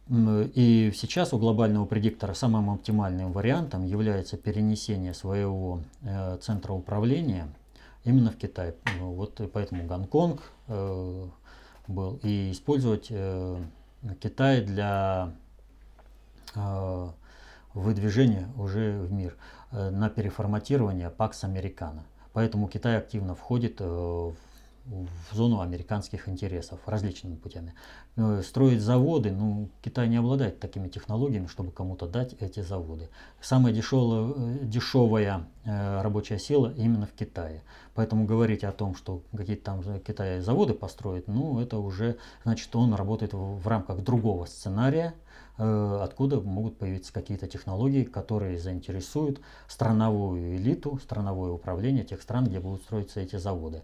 [0.10, 7.48] И сейчас у глобального предиктора самым оптимальным вариантом является перенесение своего э, центра управления
[8.04, 8.76] именно в Китай.
[9.00, 11.26] Ну, вот поэтому Гонконг э,
[11.88, 12.20] был.
[12.24, 13.64] И использовать э,
[14.20, 15.34] Китай для
[17.74, 19.38] выдвижения уже в мир
[19.72, 22.04] на переформатирование Пакс Американо.
[22.34, 24.36] Поэтому Китай активно входит в
[24.86, 27.74] в зону американских интересов различными путями.
[28.16, 33.10] Э, строить заводы, ну, Китай не обладает такими технологиями, чтобы кому-то дать эти заводы.
[33.42, 37.62] Самая дешевая, э, дешевая э, рабочая сила именно в Китае.
[37.94, 42.94] Поэтому говорить о том, что какие-то там Китай заводы построит, ну, это уже значит, он
[42.94, 45.14] работает в, в рамках другого сценария,
[45.58, 52.82] откуда могут появиться какие-то технологии, которые заинтересуют страновую элиту, страновое управление тех стран, где будут
[52.82, 53.84] строиться эти заводы.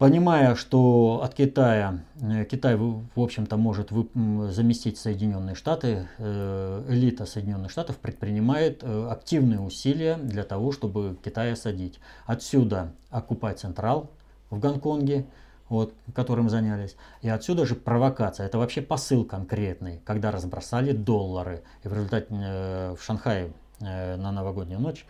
[0.00, 7.70] Понимая, что от Китая, э, Китай, в общем-то, может заместить Соединенные Штаты, э, элита Соединенных
[7.70, 12.00] Штатов предпринимает э, активные усилия для того, чтобы Китай осадить.
[12.24, 14.10] Отсюда оккупать Централ
[14.48, 15.26] в Гонконге,
[15.68, 16.96] вот, которым занялись.
[17.20, 18.46] И отсюда же провокация.
[18.46, 21.62] Это вообще посыл конкретный, когда разбросали доллары.
[21.84, 25.04] И в результате в Шанхае на новогоднюю ночь,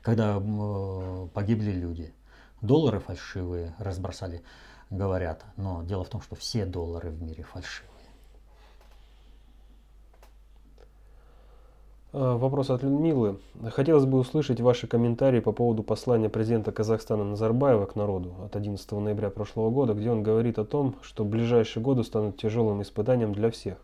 [0.00, 0.40] когда
[1.34, 2.14] погибли люди–
[2.60, 4.42] доллары фальшивые разбросали,
[4.90, 5.44] говорят.
[5.56, 7.90] Но дело в том, что все доллары в мире фальшивые.
[12.12, 13.38] А, вопрос от Людмилы.
[13.70, 18.90] Хотелось бы услышать ваши комментарии по поводу послания президента Казахстана Назарбаева к народу от 11
[18.92, 23.50] ноября прошлого года, где он говорит о том, что ближайшие годы станут тяжелым испытанием для
[23.50, 23.78] всех.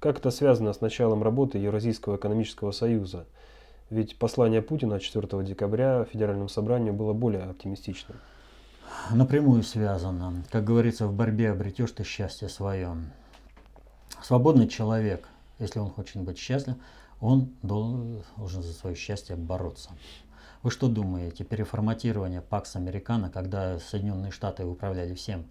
[0.00, 3.26] Как это связано с началом работы Евразийского экономического союза?
[3.90, 8.18] Ведь послание Путина 4 декабря Федеральному собранию было более оптимистичным.
[9.10, 10.44] Напрямую связано.
[10.50, 12.96] Как говорится, в борьбе обретешь ты счастье свое.
[14.22, 15.28] Свободный человек,
[15.58, 16.76] если он хочет быть счастлив,
[17.20, 19.90] он должен за свое счастье бороться.
[20.62, 25.46] Вы что думаете, переформатирование Пакс Американо, когда Соединенные Штаты управляли всем,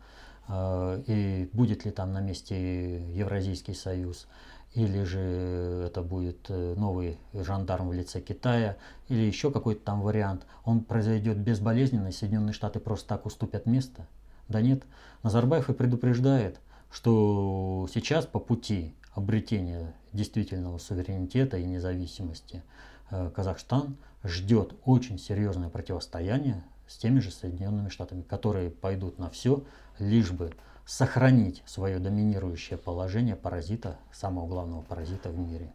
[0.48, 4.28] э, и будет ли там на месте Евразийский союз,
[4.74, 8.78] или же это будет э, новый жандарм в лице Китая,
[9.10, 14.06] или еще какой-то там вариант, он произойдет безболезненно, Соединенные Штаты просто так уступят место?
[14.48, 14.84] Да нет.
[15.24, 16.60] Назарбаев и предупреждает,
[16.92, 22.64] что сейчас по пути обретения действительного суверенитета и независимости
[23.10, 29.64] э, Казахстан ждет очень серьезное противостояние с теми же Соединенными Штатами, которые пойдут на все,
[30.00, 30.54] лишь бы
[30.88, 35.74] сохранить свое доминирующее положение паразита, самого главного паразита в мире.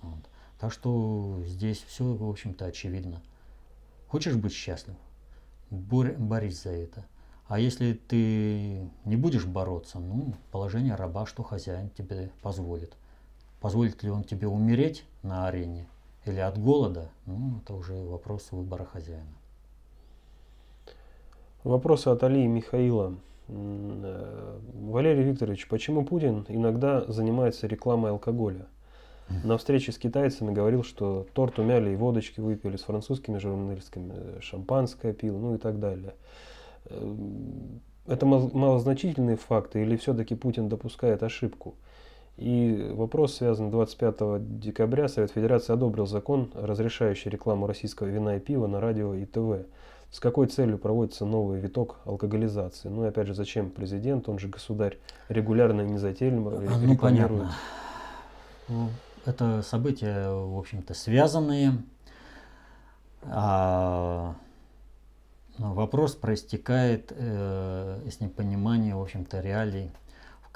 [0.00, 0.20] Вот.
[0.60, 3.20] Так что здесь все, в общем-то, очевидно.
[4.08, 4.94] Хочешь быть счастлив?
[5.70, 7.04] борись за это.
[7.48, 12.94] А если ты не будешь бороться, ну, положение раба, что хозяин тебе позволит.
[13.60, 15.88] Позволит ли он тебе умереть на арене
[16.24, 19.34] или от голода, ну, это уже вопрос выбора хозяина.
[21.64, 23.16] Вопросы от Али Михаила.
[23.48, 28.66] Э, Валерий Викторович, почему Путин иногда занимается рекламой алкоголя?
[29.42, 34.38] На встрече с китайцами говорил, что торт умяли и водочки выпили с французскими журналистками, э,
[34.40, 36.14] шампанское пил, ну и так далее.
[36.84, 37.14] Э,
[38.06, 41.74] это малозначительные факты или все-таки Путин допускает ошибку?
[42.36, 48.66] И вопрос связан 25 декабря Совет Федерации одобрил закон, разрешающий рекламу российского вина и пива
[48.66, 49.66] на радио и ТВ.
[50.16, 52.88] С какой целью проводится новый виток алкоголизации?
[52.88, 54.96] Ну и опять же, зачем президент, он же государь,
[55.28, 57.52] регулярно и незатейливо а, ну, Понятно.
[58.68, 58.88] Ну,
[59.26, 61.82] это события, в общем-то, связанные.
[63.24, 64.36] А
[65.58, 69.90] вопрос проистекает э, из непонимания, в общем-то, реалий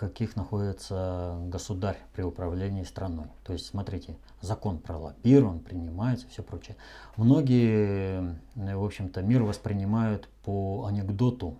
[0.00, 3.26] каких находится государь при управлении страной.
[3.44, 6.76] То есть, смотрите, закон про лоббирование принимается, все прочее.
[7.18, 11.58] Многие, э, в общем-то, мир воспринимают по анекдоту,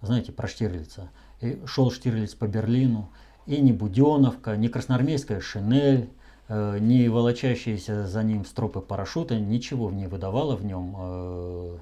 [0.00, 1.10] знаете, про Штирлица.
[1.40, 3.10] И шел Штирлиц по Берлину,
[3.46, 6.08] и ни Буденовка, ни красноармейская шинель,
[6.46, 11.78] э, ни волочащиеся за ним стропы парашюта, ничего не выдавало в нем э,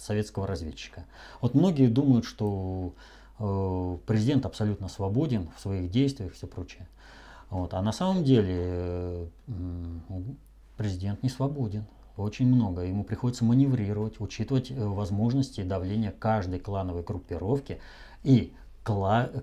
[0.00, 1.04] советского разведчика.
[1.42, 2.94] Вот многие думают, что
[3.38, 6.88] президент абсолютно свободен в своих действиях и все прочее.
[7.50, 7.74] Вот.
[7.74, 9.28] А на самом деле
[10.76, 11.84] президент не свободен.
[12.16, 12.82] Очень много.
[12.82, 17.80] Ему приходится маневрировать, учитывать э, возможности давления каждой клановой группировки
[18.22, 18.52] и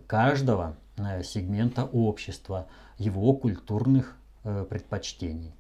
[0.07, 2.67] каждого э, сегмента общества,
[2.97, 5.53] его культурных предпочтений.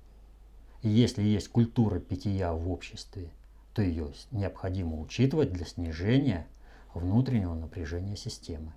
[0.81, 3.29] И если есть культура питья в обществе,
[3.73, 6.47] то ее необходимо учитывать для снижения
[6.93, 8.73] внутреннего напряжения системы.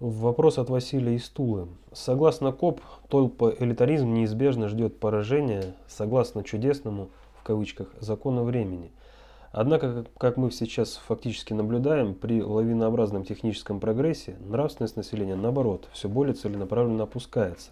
[0.00, 1.68] Вопрос от Василия из Тулы.
[1.92, 8.90] Согласно КОП, только элитаризм неизбежно ждет поражения, согласно чудесному, в кавычках, закону времени.
[9.52, 16.34] Однако, как мы сейчас фактически наблюдаем, при лавинообразном техническом прогрессе нравственность населения, наоборот, все более
[16.34, 17.70] целенаправленно опускается.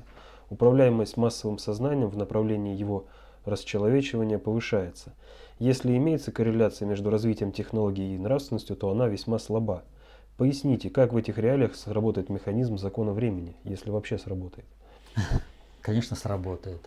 [0.51, 3.07] Управляемость массовым сознанием в направлении его
[3.45, 5.15] расчеловечивания повышается.
[5.61, 9.85] Если имеется корреляция между развитием технологий и нравственностью, то она весьма слаба.
[10.39, 14.65] Поясните, как в этих реалиях сработает механизм закона времени, если вообще сработает?
[15.83, 16.81] Конечно, сработает.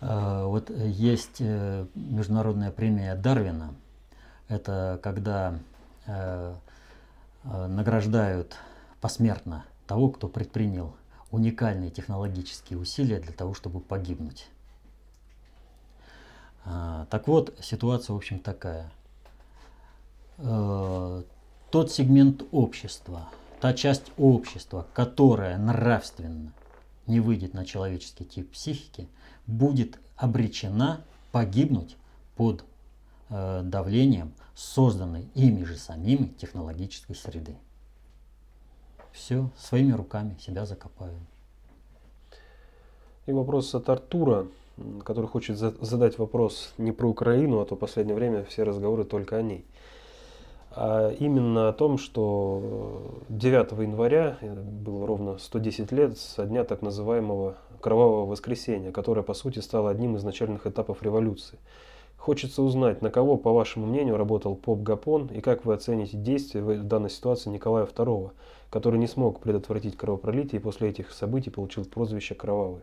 [0.00, 3.74] А, вот есть э, международная премия Дарвина.
[4.46, 5.58] Это когда
[6.06, 6.54] э,
[7.42, 8.54] э, награждают
[9.00, 10.94] посмертно того, кто предпринял
[11.32, 14.48] уникальные технологические усилия для того, чтобы погибнуть.
[16.70, 18.90] А, так вот, ситуация, в общем, такая.
[20.36, 23.28] Тот сегмент общества,
[23.60, 26.52] та часть общества, которая нравственно
[27.06, 29.08] не выйдет на человеческий тип психики,
[29.46, 31.00] будет обречена
[31.32, 31.96] погибнуть
[32.36, 32.64] под
[33.30, 37.56] э, давлением созданной ими же самими технологической среды.
[39.12, 41.18] Все, своими руками себя закопаю.
[43.26, 44.46] И вопрос от Артура,
[45.04, 49.36] который хочет задать вопрос не про Украину, а то в последнее время все разговоры только
[49.36, 49.64] о ней
[50.80, 56.82] а именно о том, что 9 января э, было ровно 110 лет со дня так
[56.82, 61.58] называемого Кровавого воскресенья, которое по сути стало одним из начальных этапов революции.
[62.16, 66.60] Хочется узнать, на кого, по вашему мнению, работал поп Гапон и как вы оцените действия
[66.60, 68.30] в данной ситуации Николая II,
[68.70, 72.82] который не смог предотвратить кровопролитие и после этих событий получил прозвище Кровавый.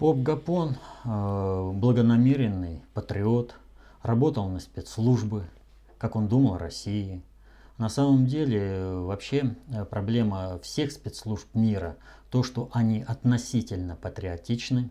[0.00, 3.56] Поп Гапон, э, благонамеренный патриот,
[4.02, 5.44] работал на спецслужбы,
[5.98, 7.22] как он думал России.
[7.76, 11.96] На самом деле вообще э, проблема всех спецслужб мира
[12.30, 14.88] то, что они относительно патриотичны,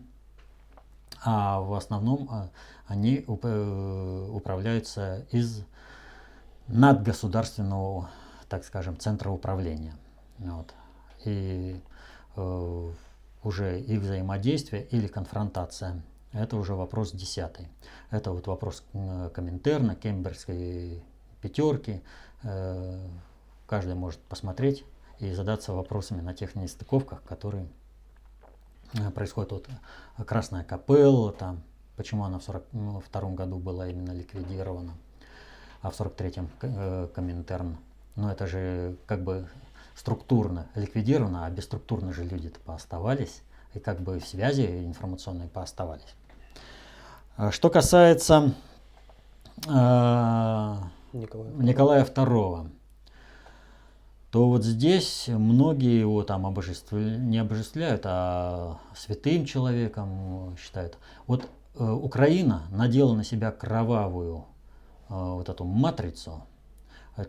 [1.24, 2.48] а в основном э,
[2.86, 5.64] они э, управляются из
[6.68, 8.10] надгосударственного,
[8.48, 9.96] так скажем, центра управления.
[10.38, 10.72] Вот.
[11.24, 11.80] И
[12.36, 12.92] э,
[13.42, 17.68] уже их взаимодействие или конфронтация это уже вопрос десятый.
[18.10, 18.84] Это вот вопрос
[19.34, 21.02] Коминтерна, Кембриджской
[21.40, 22.02] пятерки.
[22.44, 23.04] Э,
[23.66, 24.84] каждый может посмотреть
[25.18, 27.66] и задаться вопросами на тех нестыковках, которые
[28.94, 29.50] э, происходят.
[29.50, 29.68] Вот
[30.24, 31.62] Красная Капелла, там,
[31.96, 34.92] почему она в 1942 ну, году была именно ликвидирована,
[35.82, 37.76] а в 1943-м э, Коминтерн.
[38.14, 39.48] Но это же как бы
[39.94, 43.42] структурно ликвидировано, а бесструктурно же люди-то пооставались,
[43.74, 46.14] и как бы связи информационные пооставались.
[47.36, 48.54] А что касается
[49.66, 50.76] э,
[51.12, 52.70] Николая, Николая II,
[54.30, 60.98] то вот здесь многие его там обожествляют, не обожествляют, а святым человеком считают.
[61.26, 64.44] Вот э, Украина надела на себя кровавую
[65.08, 66.44] э, вот эту матрицу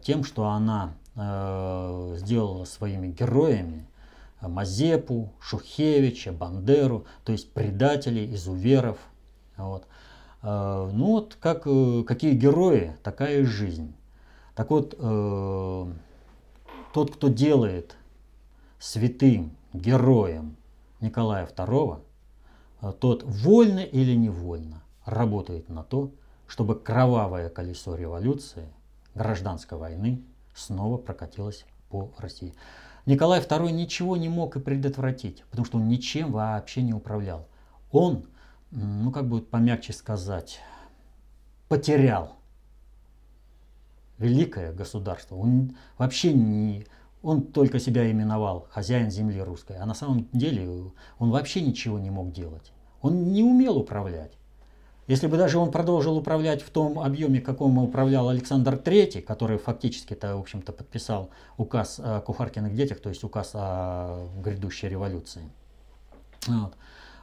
[0.02, 3.88] тем, что она э, сделала своими героями
[4.42, 8.98] Мазепу, Шухевича, Бандеру, то есть предателей, изуверов.
[9.58, 9.86] Вот.
[10.42, 13.94] Э, ну вот как, э, какие герои, такая жизнь.
[14.56, 15.86] Так вот, э,
[16.94, 17.96] тот, кто делает
[18.80, 20.58] святым героем
[21.00, 22.02] Николая II,
[23.00, 26.12] тот вольно или невольно работает на то,
[26.48, 28.68] чтобы кровавое колесо революции,
[29.16, 30.24] гражданской войны
[30.56, 32.54] снова прокатилось по России.
[33.06, 37.48] Николай II ничего не мог и предотвратить, потому что он ничем вообще не управлял.
[37.92, 38.26] Он
[38.72, 40.62] ну как бы помягче сказать,
[41.68, 42.38] потерял
[44.18, 45.36] великое государство.
[45.36, 46.86] Он вообще не,
[47.22, 52.10] он только себя именовал хозяин земли русской, а на самом деле он вообще ничего не
[52.10, 52.72] мог делать.
[53.02, 54.38] Он не умел управлять.
[55.08, 60.38] Если бы даже он продолжил управлять в том объеме, каком управлял Александр III, который фактически-то,
[60.38, 65.42] в общем-то, подписал указ о кухаркиных детях, то есть указ о грядущей революции.
[66.48, 66.76] Вот.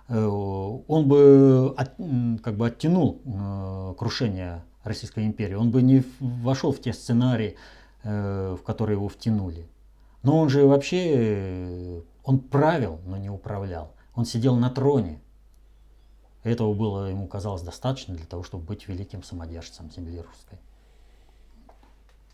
[0.09, 1.95] Э, он бы от,
[2.43, 7.57] как бы оттянул э, крушение Российской империи, он бы не вошел в те сценарии,
[8.03, 9.69] э, в которые его втянули.
[10.23, 13.93] Но он же вообще, он правил, но не управлял.
[14.15, 15.21] Он сидел на троне.
[16.45, 20.59] Этого было, ему казалось, достаточно для того, чтобы быть великим самодержцем земли русской.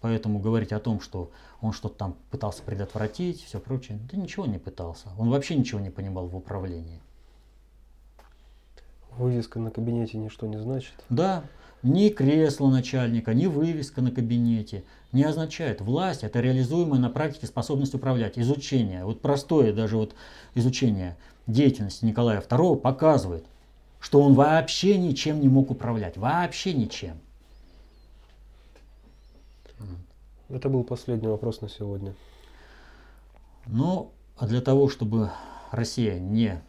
[0.01, 1.31] Поэтому говорить о том, что
[1.63, 5.09] он что-то там пытался предотвратить, все прочее, да ничего не пытался.
[5.19, 7.01] Он вообще ничего не понимал в управлении.
[9.17, 10.93] Вывеска на кабинете ничто не значит?
[11.09, 11.45] Да,
[11.83, 15.81] ни кресло начальника, ни вывеска на кабинете не означает.
[15.81, 18.39] Власть– это реализуемая на практике способность управлять.
[18.39, 20.15] Изучение, вот простое даже вот
[20.55, 23.47] изучение деятельности Николая II показывает,
[24.05, 26.17] что он вообще ничем не мог управлять.
[26.17, 27.19] Вообще ничем.
[30.49, 32.15] Это был последний вопрос на сегодня.
[33.67, 35.31] Ну, а для того, чтобы
[35.73, 36.63] Россия не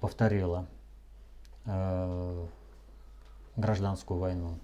[0.00, 0.68] повторила
[1.64, 2.46] Э,
[3.54, 4.58] гражданскую войну,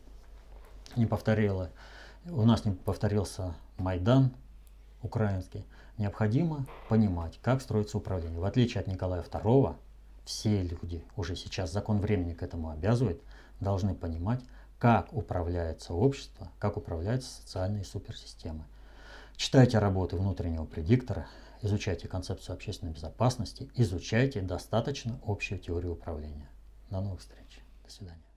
[0.96, 1.70] не повторила,
[2.24, 4.32] у нас не повторился Майдан
[5.02, 5.64] украинский,
[5.98, 8.40] необходимо понимать, как строится управление.
[8.40, 9.76] В отличие от Николая II,
[10.28, 13.22] все люди, уже сейчас закон времени к этому обязывает,
[13.60, 14.44] должны понимать,
[14.78, 18.64] как управляется общество, как управляются социальные суперсистемы.
[19.36, 21.26] Читайте работы внутреннего предиктора,
[21.62, 26.50] изучайте концепцию общественной безопасности, изучайте достаточно общую теорию управления.
[26.90, 27.62] До новых встреч.
[27.86, 28.27] До свидания.